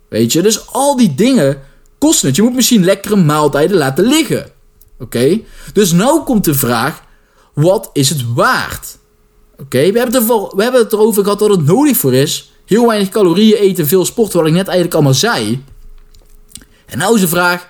Weet 0.10 0.34
je, 0.34 0.42
dus 0.42 0.74
al 0.74 0.98
die 0.98 1.16
dingen 1.16 1.62
kosten 1.98 2.28
het. 2.28 2.36
Je 2.36 2.42
moet 2.42 2.56
misschien 2.56 2.84
lekkere 2.84 3.16
maaltijden 3.16 3.78
laten 3.78 4.06
liggen. 4.06 4.50
Oké? 5.00 5.40
Dus 5.74 5.92
nou 5.92 6.24
komt 6.24 6.46
de 6.46 6.54
vraag: 6.54 7.02
wat 7.54 7.90
is 7.94 8.10
het 8.10 8.34
waard? 8.34 8.98
Oké, 9.60 9.92
we, 9.92 10.00
hebben 10.00 10.28
we 10.56 10.64
hebben 10.64 10.82
het 10.82 10.94
erover 10.94 11.24
gehad 11.24 11.40
dat 11.40 11.50
het 11.50 11.66
nodig 11.66 11.98
voor 11.98 12.14
is. 12.14 12.52
Heel 12.66 12.88
weinig 12.88 13.10
calorieën 13.10 13.58
eten, 13.58 13.88
veel 13.88 14.06
sporten, 14.06 14.38
wat 14.40 14.48
ik 14.48 14.54
net 14.54 14.68
eigenlijk 14.68 14.96
allemaal 14.96 15.14
zei. 15.14 15.64
En 16.86 16.98
nou 16.98 17.16
is 17.16 17.22
de 17.22 17.28
vraag: 17.28 17.68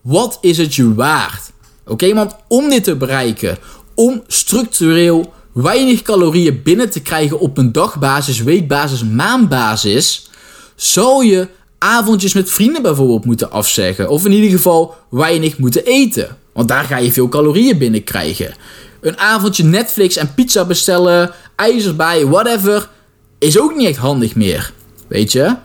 wat 0.00 0.38
is 0.40 0.58
het 0.58 0.74
je 0.74 0.94
waard? 0.94 1.52
Oké, 1.86 2.14
want 2.14 2.36
om 2.48 2.68
dit 2.68 2.84
te 2.84 2.96
bereiken, 2.96 3.58
om 3.94 4.22
structureel 4.26 5.32
weinig 5.52 6.02
calorieën 6.02 6.62
binnen 6.62 6.90
te 6.90 7.00
krijgen 7.00 7.38
op 7.38 7.58
een 7.58 7.72
dagbasis, 7.72 8.42
weekbasis, 8.42 9.04
maandbasis, 9.04 10.30
zou 10.74 11.26
je 11.26 11.48
avondjes 11.82 12.34
met 12.34 12.50
vrienden 12.50 12.82
bijvoorbeeld 12.82 13.24
moeten 13.24 13.50
afzeggen. 13.50 14.08
Of 14.08 14.24
in 14.24 14.32
ieder 14.32 14.50
geval 14.50 14.94
weinig 15.10 15.58
moeten 15.58 15.84
eten. 15.84 16.36
Want 16.52 16.68
daar 16.68 16.84
ga 16.84 16.96
je 16.96 17.12
veel 17.12 17.28
calorieën 17.28 17.78
binnenkrijgen. 17.78 18.54
Een 19.00 19.18
avondje 19.18 19.64
Netflix 19.64 20.16
en 20.16 20.34
pizza 20.34 20.64
bestellen, 20.64 21.30
ijzer 21.56 21.96
bij, 21.96 22.26
whatever, 22.26 22.88
is 23.38 23.58
ook 23.58 23.76
niet 23.76 23.88
echt 23.88 23.98
handig 23.98 24.34
meer. 24.34 24.72
Weet 25.08 25.32
je? 25.32 25.56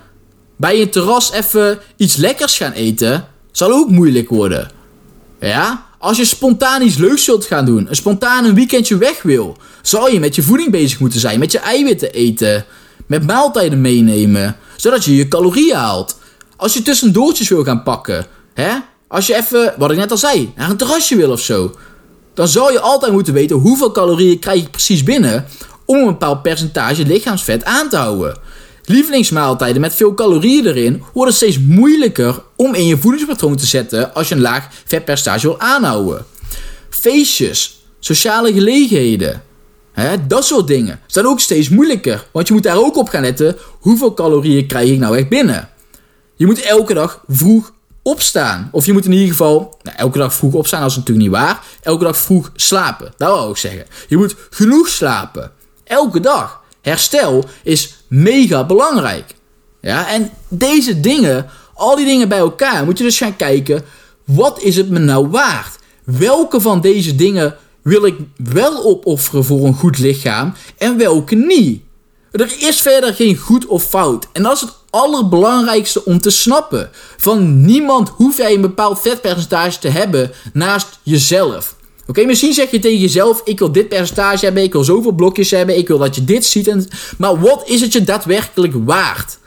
Bij 0.55 0.81
een 0.81 0.89
terras 0.89 1.31
even 1.31 1.79
iets 1.95 2.15
lekkers 2.15 2.57
gaan 2.57 2.71
eten, 2.71 3.27
zal 3.51 3.71
ook 3.71 3.89
moeilijk 3.89 4.29
worden. 4.29 4.71
Ja? 5.39 5.85
Als 5.97 6.17
je 6.17 6.25
spontaan 6.25 6.81
iets 6.81 6.97
leuks 6.97 7.25
wilt 7.25 7.45
gaan 7.45 7.65
doen, 7.65 7.89
een 7.89 7.95
spontaan 7.95 8.45
een 8.45 8.55
weekendje 8.55 8.97
weg 8.97 9.21
wil, 9.21 9.57
zou 9.81 10.13
je 10.13 10.19
met 10.19 10.35
je 10.35 10.43
voeding 10.43 10.71
bezig 10.71 10.99
moeten 10.99 11.19
zijn, 11.19 11.39
met 11.39 11.51
je 11.51 11.59
eiwitten 11.59 12.11
eten, 12.11 12.65
met 13.05 13.25
maaltijden 13.25 13.81
meenemen, 13.81 14.57
zodat 14.77 15.05
je 15.05 15.15
je 15.15 15.27
calorieën 15.27 15.75
haalt. 15.75 16.17
Als 16.55 16.73
je 16.73 16.81
tussendoortjes 16.81 17.49
wil 17.49 17.63
gaan 17.63 17.83
pakken, 17.83 18.25
hè? 18.53 18.71
Als 19.07 19.27
je 19.27 19.35
even, 19.35 19.73
wat 19.77 19.91
ik 19.91 19.97
net 19.97 20.11
al 20.11 20.17
zei, 20.17 20.53
naar 20.55 20.69
een 20.69 20.77
terrasje 20.77 21.15
wil 21.15 21.31
of 21.31 21.39
zo, 21.39 21.75
dan 22.33 22.47
zou 22.47 22.71
je 22.71 22.79
altijd 22.79 23.11
moeten 23.11 23.33
weten 23.33 23.55
hoeveel 23.55 23.91
calorieën 23.91 24.39
krijg 24.39 24.61
je 24.61 24.69
precies 24.69 25.03
binnen 25.03 25.45
om 25.85 25.97
een 25.97 26.05
bepaald 26.05 26.41
percentage 26.41 27.05
lichaamsvet 27.05 27.63
aan 27.63 27.89
te 27.89 27.97
houden. 27.97 28.37
Lievelingsmaaltijden 28.85 29.81
met 29.81 29.95
veel 29.95 30.13
calorieën 30.13 30.65
erin 30.65 31.03
worden 31.13 31.33
steeds 31.33 31.59
moeilijker 31.59 32.43
om 32.55 32.73
in 32.73 32.85
je 32.85 32.97
voedingspatroon 32.97 33.55
te 33.55 33.65
zetten 33.65 34.13
als 34.13 34.27
je 34.27 34.35
een 34.35 34.41
laag 34.41 34.67
vetpercentage 34.85 35.47
wil 35.47 35.59
aanhouden. 35.59 36.25
Feestjes, 36.89 37.85
sociale 37.99 38.53
gelegenheden, 38.53 39.43
dat 40.27 40.45
soort 40.45 40.67
dingen 40.67 40.99
zijn 41.05 41.25
ook 41.25 41.39
steeds 41.39 41.69
moeilijker. 41.69 42.27
Want 42.31 42.47
je 42.47 42.53
moet 42.53 42.63
daar 42.63 42.77
ook 42.77 42.97
op 42.97 43.09
gaan 43.09 43.21
letten 43.21 43.55
hoeveel 43.79 44.13
calorieën 44.13 44.67
krijg 44.67 44.89
ik 44.89 44.99
nou 44.99 45.17
echt 45.17 45.29
binnen. 45.29 45.69
Je 46.35 46.45
moet 46.45 46.61
elke 46.61 46.93
dag 46.93 47.23
vroeg 47.27 47.73
opstaan. 48.01 48.69
Of 48.71 48.85
je 48.85 48.93
moet 48.93 49.05
in 49.05 49.11
ieder 49.11 49.27
geval, 49.27 49.77
nou, 49.83 49.97
elke 49.97 50.17
dag 50.17 50.33
vroeg 50.33 50.53
opstaan, 50.53 50.81
dat 50.81 50.89
is 50.89 50.95
natuurlijk 50.95 51.27
niet 51.27 51.35
waar. 51.35 51.63
Elke 51.81 52.03
dag 52.03 52.17
vroeg 52.17 52.51
slapen, 52.55 53.13
dat 53.17 53.39
wil 53.39 53.49
ik 53.49 53.57
zeggen. 53.57 53.85
Je 54.07 54.17
moet 54.17 54.35
genoeg 54.49 54.87
slapen. 54.87 55.51
Elke 55.83 56.19
dag. 56.19 56.61
Herstel 56.81 57.45
is 57.63 57.95
mega 58.07 58.65
belangrijk. 58.65 59.35
Ja, 59.81 60.09
en 60.09 60.29
deze 60.47 60.99
dingen, 60.99 61.49
al 61.73 61.95
die 61.95 62.05
dingen 62.05 62.29
bij 62.29 62.37
elkaar, 62.37 62.85
moet 62.85 62.97
je 62.97 63.03
dus 63.03 63.17
gaan 63.17 63.35
kijken, 63.35 63.83
wat 64.25 64.61
is 64.61 64.75
het 64.75 64.89
me 64.89 64.99
nou 64.99 65.27
waard? 65.27 65.75
Welke 66.03 66.61
van 66.61 66.81
deze 66.81 67.15
dingen 67.15 67.55
wil 67.87 68.05
ik 68.05 68.15
wel 68.35 68.83
opofferen 68.83 69.43
voor 69.43 69.65
een 69.65 69.73
goed 69.73 69.97
lichaam 69.97 70.53
en 70.77 70.97
welke 70.97 71.35
niet? 71.35 71.81
Er 72.31 72.55
is 72.59 72.81
verder 72.81 73.13
geen 73.13 73.37
goed 73.37 73.65
of 73.65 73.83
fout. 73.83 74.27
En 74.33 74.43
dat 74.43 74.55
is 74.55 74.61
het 74.61 74.73
allerbelangrijkste 74.89 76.05
om 76.05 76.21
te 76.21 76.29
snappen. 76.29 76.89
Van 77.17 77.65
niemand 77.65 78.09
hoef 78.09 78.37
jij 78.37 78.53
een 78.53 78.61
bepaald 78.61 79.01
vetpercentage 79.01 79.79
te 79.79 79.87
hebben 79.87 80.31
naast 80.53 80.99
jezelf. 81.03 81.75
Oké, 82.07 82.25
misschien 82.25 82.53
zeg 82.53 82.71
je 82.71 82.79
tegen 82.79 82.99
jezelf: 82.99 83.41
ik 83.43 83.59
wil 83.59 83.71
dit 83.71 83.89
percentage 83.89 84.45
hebben, 84.45 84.63
ik 84.63 84.73
wil 84.73 84.83
zoveel 84.83 85.11
blokjes 85.11 85.51
hebben, 85.51 85.77
ik 85.77 85.87
wil 85.87 85.97
dat 85.97 86.15
je 86.15 86.23
dit 86.23 86.45
ziet. 86.45 86.67
En, 86.67 86.87
maar 87.17 87.39
wat 87.39 87.63
is 87.65 87.81
het 87.81 87.93
je 87.93 88.03
daadwerkelijk 88.03 88.73
waard? 88.85 89.37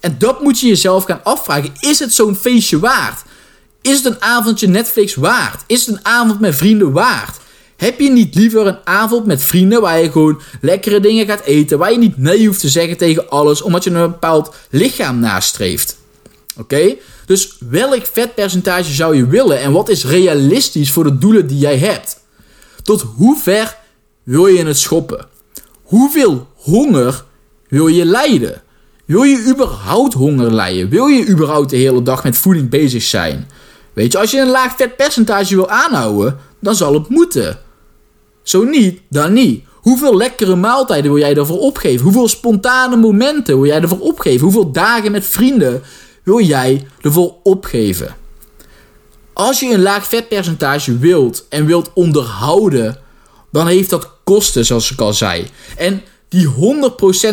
En 0.00 0.16
dat 0.18 0.42
moet 0.42 0.60
je 0.60 0.66
jezelf 0.66 1.04
gaan 1.04 1.24
afvragen. 1.24 1.72
Is 1.80 1.98
het 1.98 2.12
zo'n 2.12 2.36
feestje 2.36 2.78
waard? 2.78 3.22
Is 3.82 3.96
het 3.96 4.04
een 4.04 4.22
avondje 4.22 4.68
Netflix 4.68 5.14
waard? 5.14 5.62
Is 5.66 5.86
het 5.86 5.96
een 5.96 6.04
avond 6.04 6.40
met 6.40 6.56
vrienden 6.56 6.92
waard? 6.92 7.36
Heb 7.78 8.00
je 8.00 8.10
niet 8.10 8.34
liever 8.34 8.66
een 8.66 8.78
avond 8.84 9.26
met 9.26 9.42
vrienden 9.42 9.80
waar 9.80 10.00
je 10.00 10.10
gewoon 10.10 10.40
lekkere 10.60 11.00
dingen 11.00 11.26
gaat 11.26 11.44
eten, 11.44 11.78
waar 11.78 11.92
je 11.92 11.98
niet 11.98 12.18
nee 12.18 12.46
hoeft 12.46 12.60
te 12.60 12.68
zeggen 12.68 12.96
tegen 12.96 13.28
alles, 13.28 13.62
omdat 13.62 13.84
je 13.84 13.90
een 13.90 14.10
bepaald 14.10 14.54
lichaam 14.70 15.18
nastreeft? 15.18 15.96
Oké? 16.56 16.94
Dus 17.26 17.56
welk 17.70 18.06
vetpercentage 18.12 18.92
zou 18.92 19.16
je 19.16 19.26
willen 19.26 19.60
en 19.60 19.72
wat 19.72 19.88
is 19.88 20.04
realistisch 20.04 20.90
voor 20.90 21.04
de 21.04 21.18
doelen 21.18 21.46
die 21.46 21.58
jij 21.58 21.78
hebt? 21.78 22.20
Tot 22.82 23.00
hoe 23.00 23.38
ver 23.38 23.76
wil 24.22 24.46
je 24.46 24.64
het 24.64 24.78
schoppen? 24.78 25.26
Hoeveel 25.82 26.46
honger 26.54 27.24
wil 27.68 27.86
je 27.86 28.04
lijden? 28.04 28.62
Wil 29.04 29.22
je 29.22 29.46
überhaupt 29.48 30.14
honger 30.14 30.54
lijden? 30.54 30.88
Wil 30.88 31.06
je 31.06 31.26
überhaupt 31.26 31.70
de 31.70 31.76
hele 31.76 32.02
dag 32.02 32.24
met 32.24 32.36
voeding 32.36 32.70
bezig 32.70 33.02
zijn? 33.02 33.48
Weet 33.92 34.12
je, 34.12 34.18
als 34.18 34.30
je 34.30 34.40
een 34.40 34.50
laag 34.50 34.76
vetpercentage 34.76 35.54
wil 35.54 35.68
aanhouden, 35.68 36.38
dan 36.60 36.74
zal 36.74 36.94
het 36.94 37.08
moeten. 37.08 37.66
Zo 38.48 38.64
niet, 38.64 39.00
dan 39.08 39.32
niet. 39.32 39.64
Hoeveel 39.74 40.16
lekkere 40.16 40.56
maaltijden 40.56 41.12
wil 41.12 41.20
jij 41.20 41.36
ervoor 41.36 41.58
opgeven? 41.58 42.04
Hoeveel 42.04 42.28
spontane 42.28 42.96
momenten 42.96 43.54
wil 43.60 43.66
jij 43.66 43.80
ervoor 43.80 44.00
opgeven? 44.00 44.40
Hoeveel 44.40 44.72
dagen 44.72 45.12
met 45.12 45.26
vrienden 45.26 45.82
wil 46.22 46.40
jij 46.40 46.86
ervoor 47.00 47.34
opgeven? 47.42 48.16
Als 49.32 49.60
je 49.60 49.72
een 49.72 49.82
laag 49.82 50.06
vetpercentage 50.06 50.98
wilt 50.98 51.46
en 51.48 51.66
wilt 51.66 51.90
onderhouden, 51.94 52.98
dan 53.52 53.66
heeft 53.66 53.90
dat 53.90 54.10
kosten, 54.24 54.64
zoals 54.64 54.90
ik 54.90 55.00
al 55.00 55.12
zei. 55.12 55.46
En 55.76 56.02
die 56.28 56.46
100% 56.46 56.50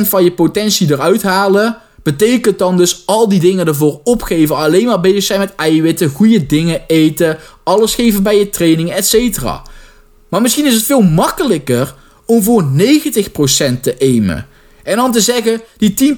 van 0.08 0.24
je 0.24 0.32
potentie 0.32 0.92
eruit 0.92 1.24
halen, 1.24 1.78
betekent 2.04 2.60
dan 2.60 2.78
dus 2.78 3.04
al 3.06 3.30
die 3.30 3.40
dingen 3.40 3.68
ervoor 3.68 4.00
opgeven. 4.04 4.56
Alleen 4.56 4.86
maar 4.86 5.02
bezig 5.02 5.24
zijn 5.24 5.40
met 5.40 5.56
eiwitten, 5.56 6.10
goede 6.10 6.46
dingen 6.46 6.82
eten, 6.88 7.38
alles 7.64 7.96
geven 7.96 8.24
bij 8.24 8.38
je 8.38 8.50
training, 8.50 8.92
etc. 8.92 9.40
Maar 10.36 10.44
misschien 10.44 10.66
is 10.66 10.74
het 10.74 10.84
veel 10.84 11.02
makkelijker 11.02 11.96
om 12.26 12.44
voor 12.44 12.64
90% 12.64 13.80
te 13.82 13.96
aimen. 14.00 14.48
En 14.84 14.96
dan 14.96 15.12
te 15.12 15.22
zeggen, 15.22 15.62
die 15.78 16.16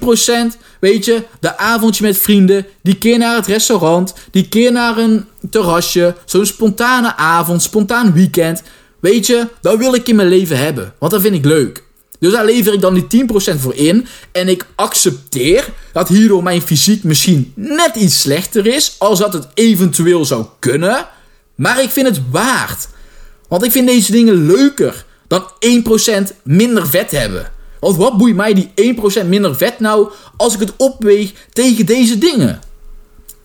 weet 0.80 1.04
je, 1.04 1.24
de 1.40 1.58
avondje 1.58 2.04
met 2.04 2.18
vrienden, 2.18 2.66
die 2.82 2.96
keer 2.96 3.18
naar 3.18 3.36
het 3.36 3.46
restaurant, 3.46 4.14
die 4.30 4.48
keer 4.48 4.72
naar 4.72 4.98
een 4.98 5.24
terrasje, 5.50 6.14
zo'n 6.24 6.46
spontane 6.46 7.16
avond, 7.16 7.62
spontaan 7.62 8.12
weekend. 8.12 8.62
Weet 9.00 9.26
je, 9.26 9.48
dat 9.60 9.78
wil 9.78 9.94
ik 9.94 10.08
in 10.08 10.16
mijn 10.16 10.28
leven 10.28 10.58
hebben, 10.58 10.94
want 10.98 11.12
dat 11.12 11.20
vind 11.20 11.34
ik 11.34 11.44
leuk. 11.44 11.82
Dus 12.18 12.32
daar 12.32 12.44
lever 12.44 12.72
ik 12.72 12.80
dan 12.80 12.94
die 12.94 13.26
10% 13.54 13.58
voor 13.58 13.74
in. 13.74 14.06
En 14.32 14.48
ik 14.48 14.66
accepteer 14.74 15.68
dat 15.92 16.08
hierdoor 16.08 16.42
mijn 16.42 16.62
fysiek 16.62 17.04
misschien 17.04 17.52
net 17.54 17.96
iets 17.96 18.20
slechter 18.20 18.66
is. 18.66 18.94
Als 18.98 19.18
dat 19.18 19.32
het 19.32 19.48
eventueel 19.54 20.24
zou 20.24 20.46
kunnen. 20.58 21.06
Maar 21.54 21.82
ik 21.82 21.90
vind 21.90 22.06
het 22.06 22.20
waard. 22.30 22.88
Want 23.48 23.64
ik 23.64 23.70
vind 23.70 23.86
deze 23.86 24.12
dingen 24.12 24.46
leuker 24.46 25.04
dan 25.26 25.44
1% 26.30 26.42
minder 26.42 26.86
vet 26.86 27.10
hebben. 27.10 27.52
Want 27.80 27.96
wat 27.96 28.16
boeit 28.16 28.36
mij 28.36 28.54
die 28.54 28.94
1% 29.22 29.26
minder 29.26 29.56
vet 29.56 29.80
nou 29.80 30.10
als 30.36 30.54
ik 30.54 30.60
het 30.60 30.72
opweeg 30.76 31.32
tegen 31.52 31.86
deze 31.86 32.18
dingen? 32.18 32.60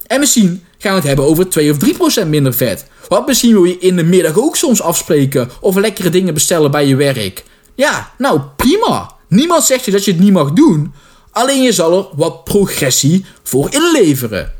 En 0.07 0.19
misschien 0.19 0.63
gaan 0.77 0.91
we 0.91 0.97
het 0.97 1.07
hebben 1.07 1.25
over 1.25 1.49
2 1.49 1.71
of 1.71 1.77
3% 2.23 2.27
minder 2.27 2.53
vet. 2.53 2.85
Wat 3.07 3.27
misschien 3.27 3.53
wil 3.53 3.63
je 3.63 3.77
in 3.77 3.95
de 3.95 4.03
middag 4.03 4.37
ook 4.39 4.55
soms 4.55 4.81
afspreken 4.81 5.49
of 5.59 5.75
lekkere 5.75 6.09
dingen 6.09 6.33
bestellen 6.33 6.71
bij 6.71 6.87
je 6.87 6.95
werk. 6.95 7.43
Ja, 7.75 8.11
nou 8.17 8.41
prima. 8.55 9.11
Niemand 9.27 9.63
zegt 9.63 9.85
je 9.85 9.91
dat 9.91 10.05
je 10.05 10.11
het 10.11 10.19
niet 10.19 10.33
mag 10.33 10.51
doen. 10.51 10.93
Alleen 11.31 11.61
je 11.61 11.71
zal 11.71 11.97
er 11.97 12.05
wat 12.15 12.43
progressie 12.43 13.25
voor 13.43 13.73
inleveren. 13.73 14.53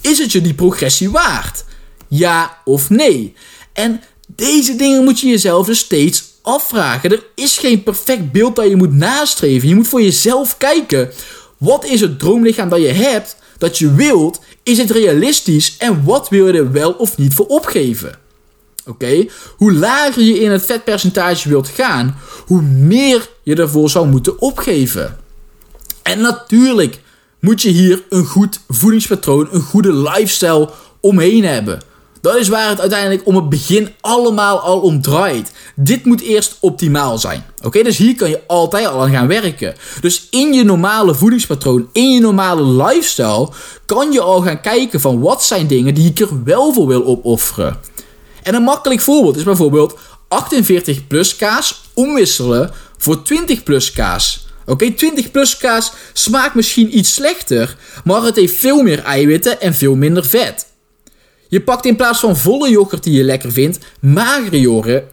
Is 0.00 0.18
het 0.18 0.32
je 0.32 0.40
die 0.40 0.54
progressie 0.54 1.10
waard? 1.10 1.64
Ja 2.08 2.58
of 2.64 2.90
nee? 2.90 3.34
En 3.72 4.02
deze 4.26 4.76
dingen 4.76 5.04
moet 5.04 5.20
je 5.20 5.26
jezelf 5.26 5.66
dus 5.66 5.78
steeds 5.78 6.24
afvragen. 6.42 7.10
Er 7.10 7.24
is 7.34 7.58
geen 7.58 7.82
perfect 7.82 8.32
beeld 8.32 8.56
dat 8.56 8.68
je 8.68 8.76
moet 8.76 8.92
nastreven. 8.92 9.68
Je 9.68 9.74
moet 9.74 9.88
voor 9.88 10.02
jezelf 10.02 10.56
kijken. 10.58 11.10
Wat 11.58 11.84
is 11.84 12.00
het 12.00 12.18
droomlichaam 12.18 12.68
dat 12.68 12.80
je 12.80 12.88
hebt, 12.88 13.36
dat 13.58 13.78
je 13.78 13.94
wilt? 13.94 14.40
Is 14.62 14.78
het 14.78 14.90
realistisch? 14.90 15.76
En 15.78 16.04
wat 16.04 16.28
wil 16.28 16.46
je 16.46 16.52
er 16.52 16.72
wel 16.72 16.92
of 16.92 17.16
niet 17.18 17.34
voor 17.34 17.46
opgeven? 17.46 18.18
Oké? 18.86 19.26
Hoe 19.56 19.72
lager 19.72 20.22
je 20.22 20.40
in 20.40 20.50
het 20.50 20.64
vetpercentage 20.64 21.48
wilt 21.48 21.68
gaan, 21.68 22.16
hoe 22.46 22.62
meer 22.62 23.28
je 23.42 23.54
ervoor 23.54 23.90
zou 23.90 24.08
moeten 24.08 24.40
opgeven. 24.40 25.16
En 26.02 26.20
natuurlijk 26.20 27.00
moet 27.40 27.62
je 27.62 27.68
hier 27.68 28.02
een 28.08 28.24
goed 28.26 28.60
voedingspatroon, 28.68 29.48
een 29.50 29.60
goede 29.60 29.92
lifestyle 29.92 30.70
omheen 31.00 31.44
hebben. 31.44 31.80
Dat 32.24 32.36
is 32.36 32.48
waar 32.48 32.68
het 32.68 32.80
uiteindelijk 32.80 33.26
om 33.26 33.36
het 33.36 33.48
begin 33.48 33.94
allemaal 34.00 34.60
al 34.60 34.80
om 34.80 35.02
draait. 35.02 35.52
Dit 35.76 36.04
moet 36.04 36.20
eerst 36.20 36.56
optimaal 36.60 37.18
zijn. 37.18 37.44
Oké, 37.62 37.82
dus 37.82 37.96
hier 37.96 38.14
kan 38.14 38.30
je 38.30 38.40
altijd 38.46 38.86
al 38.86 39.02
aan 39.02 39.10
gaan 39.10 39.26
werken. 39.26 39.74
Dus 40.00 40.26
in 40.30 40.52
je 40.52 40.64
normale 40.64 41.14
voedingspatroon, 41.14 41.88
in 41.92 42.10
je 42.10 42.20
normale 42.20 42.84
lifestyle, 42.84 43.48
kan 43.86 44.12
je 44.12 44.20
al 44.20 44.40
gaan 44.40 44.60
kijken 44.60 45.00
van 45.00 45.20
wat 45.20 45.44
zijn 45.44 45.66
dingen 45.66 45.94
die 45.94 46.10
ik 46.10 46.20
er 46.20 46.44
wel 46.44 46.72
voor 46.72 46.86
wil 46.86 47.04
opofferen. 47.04 47.80
En 48.42 48.54
een 48.54 48.62
makkelijk 48.62 49.00
voorbeeld 49.00 49.36
is 49.36 49.42
bijvoorbeeld 49.42 49.98
48 50.28 51.06
plus 51.06 51.36
kaas 51.36 51.82
omwisselen 51.94 52.70
voor 52.98 53.22
20 53.22 53.62
plus 53.62 53.92
kaas. 53.92 54.46
Oké, 54.66 54.90
20 54.92 55.30
plus 55.30 55.56
kaas 55.56 55.92
smaakt 56.12 56.54
misschien 56.54 56.98
iets 56.98 57.14
slechter, 57.14 57.76
maar 58.04 58.22
het 58.22 58.36
heeft 58.36 58.56
veel 58.56 58.82
meer 58.82 59.02
eiwitten 59.02 59.60
en 59.60 59.74
veel 59.74 59.94
minder 59.94 60.24
vet. 60.24 60.72
Je 61.54 61.60
pakt 61.60 61.86
in 61.86 61.96
plaats 61.96 62.20
van 62.20 62.36
volle 62.36 62.70
yoghurt 62.70 63.02
die 63.02 63.12
je 63.12 63.24
lekker 63.24 63.52
vindt, 63.52 63.78
magere 64.00 64.60
yoghurt, 64.60 65.04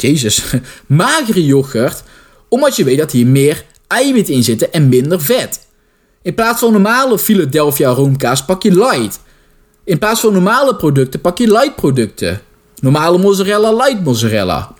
jezus, 0.00 0.42
magere 0.86 1.44
yoghurt, 1.44 2.02
omdat 2.48 2.76
je 2.76 2.84
weet 2.84 2.98
dat 2.98 3.12
hier 3.12 3.26
meer 3.26 3.64
eiwit 3.86 4.28
in 4.28 4.42
zitten 4.42 4.72
en 4.72 4.88
minder 4.88 5.20
vet. 5.20 5.66
In 6.22 6.34
plaats 6.34 6.60
van 6.60 6.72
normale 6.72 7.18
Philadelphia 7.18 7.90
roomkaas 7.90 8.44
pak 8.44 8.62
je 8.62 8.74
light. 8.74 9.20
In 9.84 9.98
plaats 9.98 10.20
van 10.20 10.32
normale 10.32 10.76
producten 10.76 11.20
pak 11.20 11.38
je 11.38 11.46
light 11.52 11.76
producten. 11.76 12.40
Normale 12.80 13.18
mozzarella, 13.18 13.72
light 13.72 14.04
mozzarella. 14.04 14.74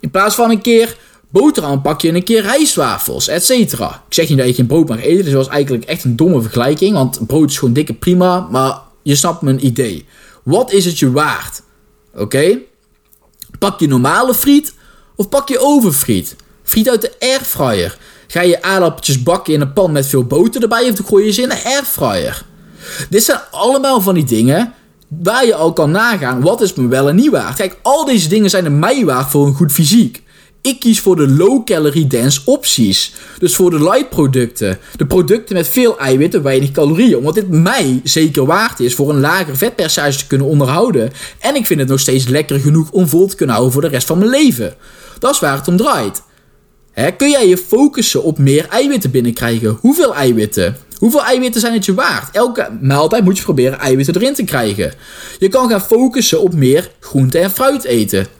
In 0.00 0.10
plaats 0.10 0.34
van 0.34 0.50
een 0.50 0.60
keer 0.60 0.96
boterham 1.28 1.82
pak 1.82 2.00
je 2.00 2.14
een 2.14 2.24
keer 2.24 2.42
rijstwafels, 2.42 3.28
etc. 3.28 3.50
Ik 3.50 3.90
zeg 4.08 4.28
niet 4.28 4.38
dat 4.38 4.46
je 4.46 4.54
geen 4.54 4.66
brood 4.66 4.88
mag 4.88 5.02
eten, 5.02 5.24
dus 5.24 5.32
dat 5.32 5.46
was 5.46 5.54
eigenlijk 5.54 5.84
echt 5.84 6.04
een 6.04 6.16
domme 6.16 6.40
vergelijking, 6.40 6.94
want 6.94 7.26
brood 7.26 7.50
is 7.50 7.58
gewoon 7.58 7.74
dikke 7.74 7.94
prima, 7.94 8.48
maar 8.50 8.78
je 9.02 9.14
snapt 9.14 9.42
mijn 9.42 9.66
idee. 9.66 10.06
Wat 10.48 10.72
is 10.72 10.84
het 10.84 10.98
je 10.98 11.12
waard? 11.12 11.62
Oké? 12.14 12.58
Pak 13.58 13.80
je 13.80 13.88
normale 13.88 14.34
friet 14.34 14.74
of 15.16 15.28
pak 15.28 15.48
je 15.48 15.58
overfriet? 15.58 16.36
Friet 16.62 16.88
uit 16.88 17.00
de 17.00 17.12
airfryer. 17.18 17.98
Ga 18.26 18.40
je 18.40 18.62
aardappeltjes 18.62 19.22
bakken 19.22 19.54
in 19.54 19.60
een 19.60 19.72
pan 19.72 19.92
met 19.92 20.06
veel 20.06 20.24
boter 20.24 20.62
erbij 20.62 20.90
of 20.90 21.06
gooi 21.06 21.24
je 21.24 21.32
ze 21.32 21.42
in 21.42 21.48
de 21.48 21.64
airfryer? 21.64 22.44
Dit 23.10 23.22
zijn 23.22 23.40
allemaal 23.50 24.00
van 24.00 24.14
die 24.14 24.24
dingen 24.24 24.74
waar 25.08 25.46
je 25.46 25.54
al 25.54 25.72
kan 25.72 25.90
nagaan 25.90 26.40
wat 26.40 26.60
is 26.60 26.74
me 26.74 26.86
wel 26.86 27.08
en 27.08 27.16
niet 27.16 27.30
waard. 27.30 27.56
Kijk, 27.56 27.78
al 27.82 28.04
deze 28.04 28.28
dingen 28.28 28.50
zijn 28.50 28.64
er 28.64 28.72
mij 28.72 29.04
waard 29.04 29.30
voor 29.30 29.46
een 29.46 29.54
goed 29.54 29.72
fysiek. 29.72 30.22
Ik 30.60 30.80
kies 30.80 31.00
voor 31.00 31.16
de 31.16 31.28
low-calorie 31.28 32.06
dense 32.06 32.40
opties. 32.44 33.14
Dus 33.38 33.54
voor 33.54 33.70
de 33.70 33.82
light 33.82 34.10
producten. 34.10 34.78
De 34.96 35.06
producten 35.06 35.54
met 35.54 35.68
veel 35.68 35.98
eiwitten, 35.98 36.42
weinig 36.42 36.70
calorieën. 36.70 37.16
Omdat 37.16 37.34
dit 37.34 37.48
mij 37.48 38.00
zeker 38.04 38.46
waard 38.46 38.80
is 38.80 38.94
voor 38.94 39.10
een 39.10 39.20
lager 39.20 39.56
vetpercentage 39.56 40.18
te 40.18 40.26
kunnen 40.26 40.46
onderhouden. 40.46 41.12
En 41.38 41.54
ik 41.54 41.66
vind 41.66 41.80
het 41.80 41.88
nog 41.88 42.00
steeds 42.00 42.26
lekker 42.26 42.60
genoeg 42.60 42.90
om 42.90 43.08
vol 43.08 43.26
te 43.26 43.36
kunnen 43.36 43.54
houden 43.54 43.74
voor 43.74 43.84
de 43.84 43.94
rest 43.94 44.06
van 44.06 44.18
mijn 44.18 44.30
leven. 44.30 44.74
Dat 45.18 45.34
is 45.34 45.40
waar 45.40 45.56
het 45.56 45.68
om 45.68 45.76
draait. 45.76 46.22
kun 47.16 47.30
jij 47.30 47.48
je 47.48 47.58
focussen 47.58 48.22
op 48.22 48.38
meer 48.38 48.66
eiwitten 48.68 49.10
binnenkrijgen? 49.10 49.78
Hoeveel 49.80 50.14
eiwitten? 50.14 50.76
Hoeveel 50.98 51.24
eiwitten 51.24 51.60
zijn 51.60 51.72
het 51.72 51.84
je 51.84 51.94
waard? 51.94 52.36
Elke 52.36 52.78
maaltijd 52.80 53.24
moet 53.24 53.38
je 53.38 53.44
proberen 53.44 53.78
eiwitten 53.78 54.14
erin 54.14 54.34
te 54.34 54.44
krijgen. 54.44 54.92
Je 55.38 55.48
kan 55.48 55.68
gaan 55.68 55.80
focussen 55.80 56.40
op 56.40 56.54
meer 56.54 56.90
groente 57.00 57.38
en 57.38 57.50
fruit 57.50 57.84
eten 57.84 58.37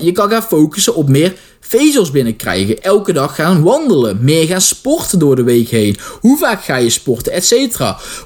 je 0.00 0.12
kan 0.12 0.30
gaan 0.30 0.42
focussen 0.42 0.94
op 0.94 1.08
meer 1.08 1.36
vezels 1.60 2.10
binnenkrijgen. 2.10 2.82
Elke 2.82 3.12
dag 3.12 3.34
gaan 3.34 3.62
wandelen. 3.62 4.18
Meer 4.24 4.46
gaan 4.46 4.60
sporten 4.60 5.18
door 5.18 5.36
de 5.36 5.42
week 5.42 5.68
heen. 5.68 5.98
Hoe 6.20 6.38
vaak 6.38 6.64
ga 6.64 6.76
je 6.76 6.90
sporten, 6.90 7.32
etc. 7.32 7.80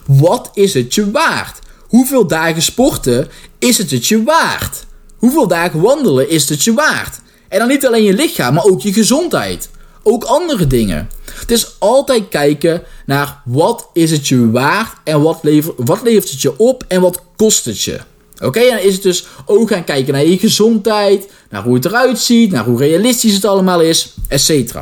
Wat 0.07 0.51
is 0.55 0.75
het 0.75 0.95
je 0.95 1.11
waard? 1.11 1.59
Hoeveel 1.89 2.27
dagen 2.27 2.63
sporten 2.63 3.29
is 3.59 3.79
het 3.79 3.91
het 3.91 4.07
je 4.07 4.23
waard? 4.23 4.85
Hoeveel 5.17 5.49
dagen 5.49 5.81
wandelen 5.81 6.29
is 6.29 6.49
het 6.49 6.63
je 6.63 6.75
waard? 6.75 7.21
En 7.49 7.59
dan 7.59 7.69
niet 7.69 7.87
alleen 7.87 8.03
je 8.03 8.15
lichaam, 8.15 8.55
maar 8.55 8.65
ook 8.65 8.81
je 8.81 8.93
gezondheid. 8.93 9.69
Ook 10.03 10.25
andere 10.25 10.67
dingen. 10.67 11.09
Het 11.35 11.51
is 11.51 11.77
altijd 11.79 12.29
kijken 12.29 12.83
naar 13.07 13.43
wat 13.45 13.89
is 13.93 14.11
het 14.11 14.29
je 14.29 14.51
waard 14.51 14.97
en 15.05 15.23
wat 15.23 15.39
levert, 15.43 15.75
wat 15.77 16.03
levert 16.03 16.31
het 16.31 16.43
je 16.43 16.59
op 16.59 16.85
en 16.89 17.01
wat 17.01 17.23
kost 17.37 17.65
het 17.65 17.83
je. 17.83 18.01
Oké, 18.43 18.61
en 18.61 18.77
dan 18.77 18.85
is 18.85 18.93
het 18.93 19.03
dus 19.03 19.27
ook 19.47 19.69
gaan 19.69 19.85
kijken 19.85 20.13
naar 20.13 20.27
je 20.27 20.39
gezondheid, 20.39 21.31
naar 21.51 21.63
hoe 21.63 21.75
het 21.75 21.85
eruit 21.85 22.19
ziet, 22.19 22.51
naar 22.51 22.65
hoe 22.65 22.79
realistisch 22.79 23.35
het 23.35 23.45
allemaal 23.45 23.81
is, 23.81 24.15
etc. 24.29 24.75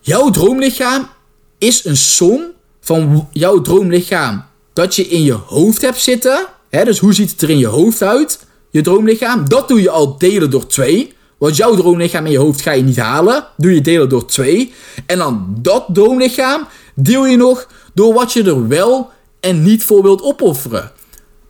Jouw 0.00 0.30
droomlichaam 0.30 1.08
is 1.58 1.84
een 1.84 1.96
som 1.96 2.42
van 2.80 3.28
jouw 3.32 3.60
droomlichaam 3.60 4.44
dat 4.72 4.94
je 4.94 5.08
in 5.08 5.22
je 5.22 5.32
hoofd 5.32 5.82
hebt 5.82 6.00
zitten. 6.00 6.46
Dus 6.70 6.98
hoe 6.98 7.14
ziet 7.14 7.30
het 7.30 7.42
er 7.42 7.50
in 7.50 7.58
je 7.58 7.66
hoofd 7.66 8.02
uit, 8.02 8.38
je 8.70 8.80
droomlichaam? 8.80 9.48
Dat 9.48 9.68
doe 9.68 9.82
je 9.82 9.90
al 9.90 10.18
delen 10.18 10.50
door 10.50 10.66
twee. 10.66 11.12
Want 11.38 11.56
jouw 11.56 11.74
droomlichaam 11.74 12.26
in 12.26 12.32
je 12.32 12.38
hoofd 12.38 12.60
ga 12.60 12.72
je 12.72 12.82
niet 12.82 12.96
halen. 12.96 13.46
Doe 13.56 13.74
je 13.74 13.80
delen 13.80 14.08
door 14.08 14.26
twee. 14.26 14.72
En 15.06 15.18
dan 15.18 15.56
dat 15.58 15.84
droomlichaam 15.92 16.66
deel 16.94 17.26
je 17.26 17.36
nog 17.36 17.68
door 17.94 18.14
wat 18.14 18.32
je 18.32 18.42
er 18.42 18.68
wel 18.68 19.10
en 19.40 19.62
niet 19.62 19.84
voor 19.84 20.02
wilt 20.02 20.22
opofferen. 20.22 20.92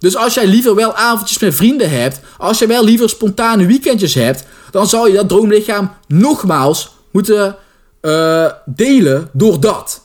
Dus 0.04 0.16
als 0.16 0.34
jij 0.34 0.46
liever 0.46 0.74
wel 0.74 0.94
avondjes 0.94 1.38
met 1.38 1.54
vrienden 1.54 1.90
hebt, 1.90 2.20
als 2.38 2.58
je 2.58 2.66
wel 2.66 2.84
liever 2.84 3.08
spontane 3.08 3.66
weekendjes 3.66 4.14
hebt, 4.14 4.44
dan 4.70 4.86
zou 4.86 5.08
je 5.08 5.14
dat 5.14 5.28
droomlichaam 5.28 5.90
nogmaals 6.06 6.90
moeten 7.10 7.56
uh, 8.02 8.50
delen 8.64 9.28
door 9.32 9.60
dat. 9.60 10.02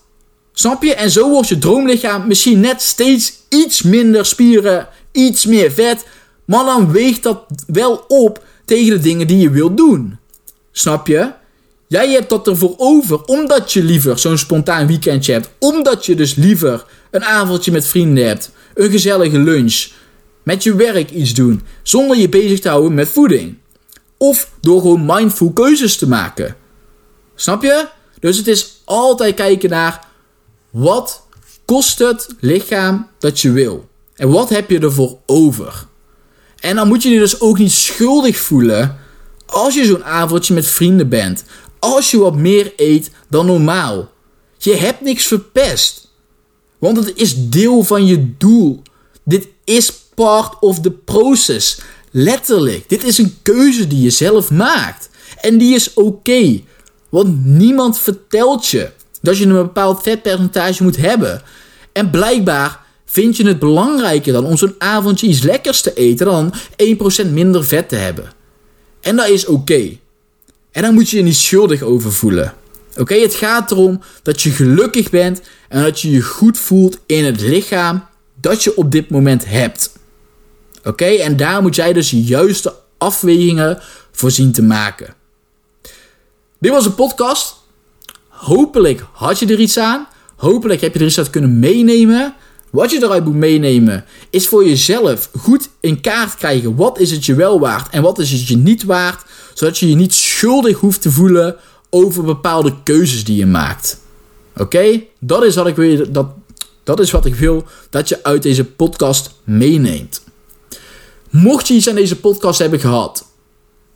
Snap 0.53 0.83
je? 0.83 0.93
En 0.93 1.11
zo 1.11 1.29
wordt 1.29 1.47
je 1.47 1.57
droomlichaam 1.57 2.27
misschien 2.27 2.59
net 2.59 2.81
steeds 2.81 3.33
iets 3.49 3.81
minder 3.81 4.25
spieren, 4.25 4.87
iets 5.11 5.45
meer 5.45 5.71
vet, 5.71 6.05
maar 6.45 6.65
dan 6.65 6.91
weegt 6.91 7.23
dat 7.23 7.45
wel 7.67 8.03
op 8.07 8.43
tegen 8.65 8.89
de 8.91 8.99
dingen 8.99 9.27
die 9.27 9.37
je 9.37 9.49
wilt 9.49 9.77
doen. 9.77 10.17
Snap 10.71 11.07
je? 11.07 11.31
Jij 11.87 12.09
hebt 12.09 12.29
dat 12.29 12.47
ervoor 12.47 12.73
over 12.77 13.23
omdat 13.23 13.71
je 13.73 13.83
liever 13.83 14.19
zo'n 14.19 14.37
spontaan 14.37 14.87
weekendje 14.87 15.31
hebt, 15.31 15.49
omdat 15.59 16.05
je 16.05 16.15
dus 16.15 16.35
liever 16.35 16.85
een 17.11 17.23
avondje 17.23 17.71
met 17.71 17.87
vrienden 17.87 18.27
hebt 18.27 18.51
een 18.79 18.91
gezellige 18.91 19.39
lunch, 19.39 19.87
met 20.43 20.63
je 20.63 20.75
werk 20.75 21.11
iets 21.11 21.33
doen, 21.33 21.61
zonder 21.83 22.17
je 22.17 22.29
bezig 22.29 22.59
te 22.59 22.69
houden 22.69 22.93
met 22.93 23.07
voeding. 23.07 23.57
Of 24.17 24.51
door 24.61 24.81
gewoon 24.81 25.05
mindful 25.05 25.51
keuzes 25.51 25.97
te 25.97 26.07
maken. 26.07 26.55
Snap 27.35 27.63
je? 27.63 27.87
Dus 28.19 28.37
het 28.37 28.47
is 28.47 28.81
altijd 28.85 29.35
kijken 29.35 29.69
naar 29.69 30.07
wat 30.69 31.27
kost 31.65 31.99
het 31.99 32.27
lichaam 32.39 33.07
dat 33.19 33.39
je 33.39 33.51
wil. 33.51 33.87
En 34.15 34.29
wat 34.29 34.49
heb 34.49 34.69
je 34.69 34.79
ervoor 34.79 35.17
over? 35.25 35.85
En 36.59 36.75
dan 36.75 36.87
moet 36.87 37.03
je 37.03 37.09
je 37.09 37.19
dus 37.19 37.39
ook 37.39 37.57
niet 37.57 37.71
schuldig 37.71 38.37
voelen 38.37 38.97
Als 39.45 39.75
je 39.75 39.85
zo'n 39.85 40.03
avondje 40.03 40.53
met 40.53 40.67
vrienden 40.67 41.09
bent. 41.09 41.43
Als 41.79 42.11
je 42.11 42.17
wat 42.17 42.35
meer 42.35 42.73
eet 42.75 43.11
dan 43.27 43.45
normaal. 43.45 44.11
Je 44.57 44.75
hebt 44.75 45.01
niks 45.01 45.27
verpest. 45.27 46.08
Want 46.79 46.97
het 46.97 47.11
is 47.15 47.49
deel 47.49 47.83
van 47.83 48.05
je 48.05 48.37
doel. 48.37 48.81
Dit 49.23 49.47
is 49.63 49.91
part 50.15 50.59
of 50.59 50.79
the 50.79 50.91
process. 50.91 51.81
Letterlijk. 52.11 52.89
Dit 52.89 53.03
is 53.03 53.17
een 53.17 53.37
keuze 53.41 53.87
die 53.87 54.01
je 54.01 54.09
zelf 54.09 54.51
maakt. 54.51 55.09
En 55.41 55.57
die 55.57 55.75
is 55.75 55.93
oké. 55.93 56.61
want 57.09 57.45
niemand 57.45 57.99
vertelt 57.99 58.67
je 58.67 58.91
dat 59.21 59.37
je 59.37 59.45
een 59.45 59.53
bepaald 59.53 60.03
vetpercentage 60.03 60.83
moet 60.83 60.97
hebben. 60.97 61.41
En 61.91 62.09
blijkbaar 62.09 62.79
vind 63.05 63.37
je 63.37 63.47
het 63.47 63.59
belangrijker 63.59 64.33
dan 64.33 64.45
om 64.45 64.57
zo'n 64.57 64.75
avondje 64.77 65.27
iets 65.27 65.41
lekkers 65.41 65.81
te 65.81 65.93
eten 65.93 66.25
dan 66.25 66.53
1% 67.25 67.31
minder 67.31 67.65
vet 67.65 67.89
te 67.89 67.95
hebben. 67.95 68.31
En 69.01 69.15
dat 69.15 69.27
is 69.27 69.45
oké. 69.45 69.97
En 70.71 70.81
daar 70.81 70.93
moet 70.93 71.09
je 71.09 71.17
je 71.17 71.23
niet 71.23 71.35
schuldig 71.35 71.81
over 71.81 72.11
voelen. 72.11 72.53
Oké, 72.99 73.15
het 73.15 73.33
gaat 73.33 73.71
erom 73.71 74.01
dat 74.23 74.41
je 74.41 74.49
gelukkig 74.49 75.09
bent 75.09 75.41
en 75.69 75.83
dat 75.83 76.01
je 76.01 76.11
je 76.11 76.21
goed 76.21 76.57
voelt 76.57 76.99
in 77.05 77.25
het 77.25 77.41
lichaam 77.41 78.05
dat 78.41 78.63
je 78.63 78.77
op 78.77 78.91
dit 78.91 79.09
moment 79.09 79.45
hebt. 79.45 79.91
Oké, 80.83 81.05
en 81.05 81.37
daar 81.37 81.61
moet 81.61 81.75
jij 81.75 81.93
dus 81.93 82.09
de 82.09 82.23
juiste 82.23 82.73
afwegingen 82.97 83.79
voor 84.11 84.31
zien 84.31 84.51
te 84.51 84.61
maken. 84.61 85.13
Dit 86.59 86.71
was 86.71 86.85
een 86.85 86.95
podcast. 86.95 87.55
Hopelijk 88.27 89.05
had 89.11 89.39
je 89.39 89.45
er 89.45 89.59
iets 89.59 89.77
aan. 89.77 90.07
Hopelijk 90.35 90.81
heb 90.81 90.93
je 90.93 90.99
er 90.99 91.05
iets 91.05 91.17
uit 91.17 91.29
kunnen 91.29 91.59
meenemen. 91.59 92.33
Wat 92.69 92.91
je 92.91 93.03
eruit 93.03 93.25
moet 93.25 93.35
meenemen 93.35 94.05
is 94.29 94.47
voor 94.47 94.67
jezelf 94.67 95.29
goed 95.37 95.69
in 95.79 96.01
kaart 96.01 96.35
krijgen. 96.35 96.75
Wat 96.75 96.99
is 96.99 97.11
het 97.11 97.25
je 97.25 97.35
wel 97.35 97.59
waard 97.59 97.89
en 97.89 98.01
wat 98.01 98.19
is 98.19 98.31
het 98.31 98.47
je 98.47 98.57
niet 98.57 98.83
waard. 98.83 99.23
Zodat 99.53 99.77
je 99.77 99.89
je 99.89 99.95
niet 99.95 100.13
schuldig 100.13 100.79
hoeft 100.79 101.01
te 101.01 101.11
voelen 101.11 101.55
over 101.89 102.23
bepaalde 102.23 102.73
keuzes 102.83 103.23
die 103.23 103.35
je 103.35 103.45
maakt. 103.45 103.99
Oké? 104.57 105.03
Dat, 105.19 105.43
is 105.43 105.55
wat 105.55 105.67
ik 105.67 105.75
wil, 105.75 106.11
dat, 106.11 106.27
dat 106.83 106.99
is 106.99 107.11
wat 107.11 107.25
ik 107.25 107.35
wil 107.35 107.63
dat 107.89 108.09
je 108.09 108.23
uit 108.23 108.43
deze 108.43 108.65
podcast 108.65 109.31
meeneemt. 109.43 110.23
Mocht 111.29 111.67
je 111.67 111.73
iets 111.73 111.89
aan 111.89 111.95
deze 111.95 112.19
podcast 112.19 112.59
hebben 112.59 112.79
gehad, 112.79 113.25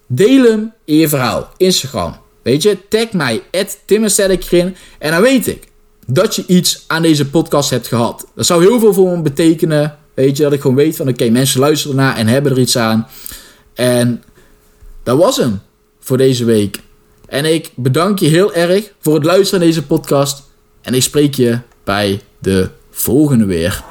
deel 0.08 0.44
hem 0.44 0.74
in 0.86 0.96
je 0.96 1.10
verhaal. 1.10 1.50
Instagram. 1.58 2.16
Weet 2.42 2.64
je, 2.64 2.78
tag 2.90 3.12
mij, 3.12 3.44
Timmerstellekrin. 3.86 4.76
En 5.00 5.12
dan 5.12 5.22
weet 5.22 5.48
ik 5.48 5.68
dat 6.08 6.36
je 6.36 6.44
iets 6.48 6.84
aan 6.88 7.02
deze 7.02 7.30
podcast 7.30 7.70
hebt 7.70 7.88
gehad. 7.88 8.28
Dat 8.36 8.46
zou 8.46 8.64
heel 8.64 8.80
veel 8.80 8.94
voor 8.94 9.16
me 9.16 9.22
betekenen. 9.22 9.98
Weet 10.14 10.38
je, 10.38 10.44
dat 10.44 10.54
ik 10.54 10.62
gewoon 10.62 10.76
weet 10.76 10.96
van 10.96 11.08
oké, 11.08 11.30
mensen 11.30 11.60
luisteren 11.60 11.96
naar 11.96 12.16
en 12.16 12.28
hebben 12.28 12.52
er 12.52 12.60
iets 12.60 12.78
aan. 12.78 13.08
En 13.74 14.24
dat 15.04 15.18
was 15.18 15.38
hem 15.38 15.62
voor 16.00 16.18
deze 16.18 16.46
week. 16.46 16.80
En 17.34 17.46
ik 17.46 17.72
bedank 17.76 18.20
je 18.20 18.28
heel 18.28 18.54
erg 18.54 18.92
voor 19.00 19.14
het 19.14 19.24
luisteren 19.24 19.60
naar 19.60 19.70
deze 19.70 19.86
podcast. 19.86 20.44
En 20.82 20.94
ik 20.94 21.02
spreek 21.04 21.36
je 21.36 21.60
bij 21.84 22.22
de 22.40 22.70
volgende 22.92 23.46
weer. 23.46 23.84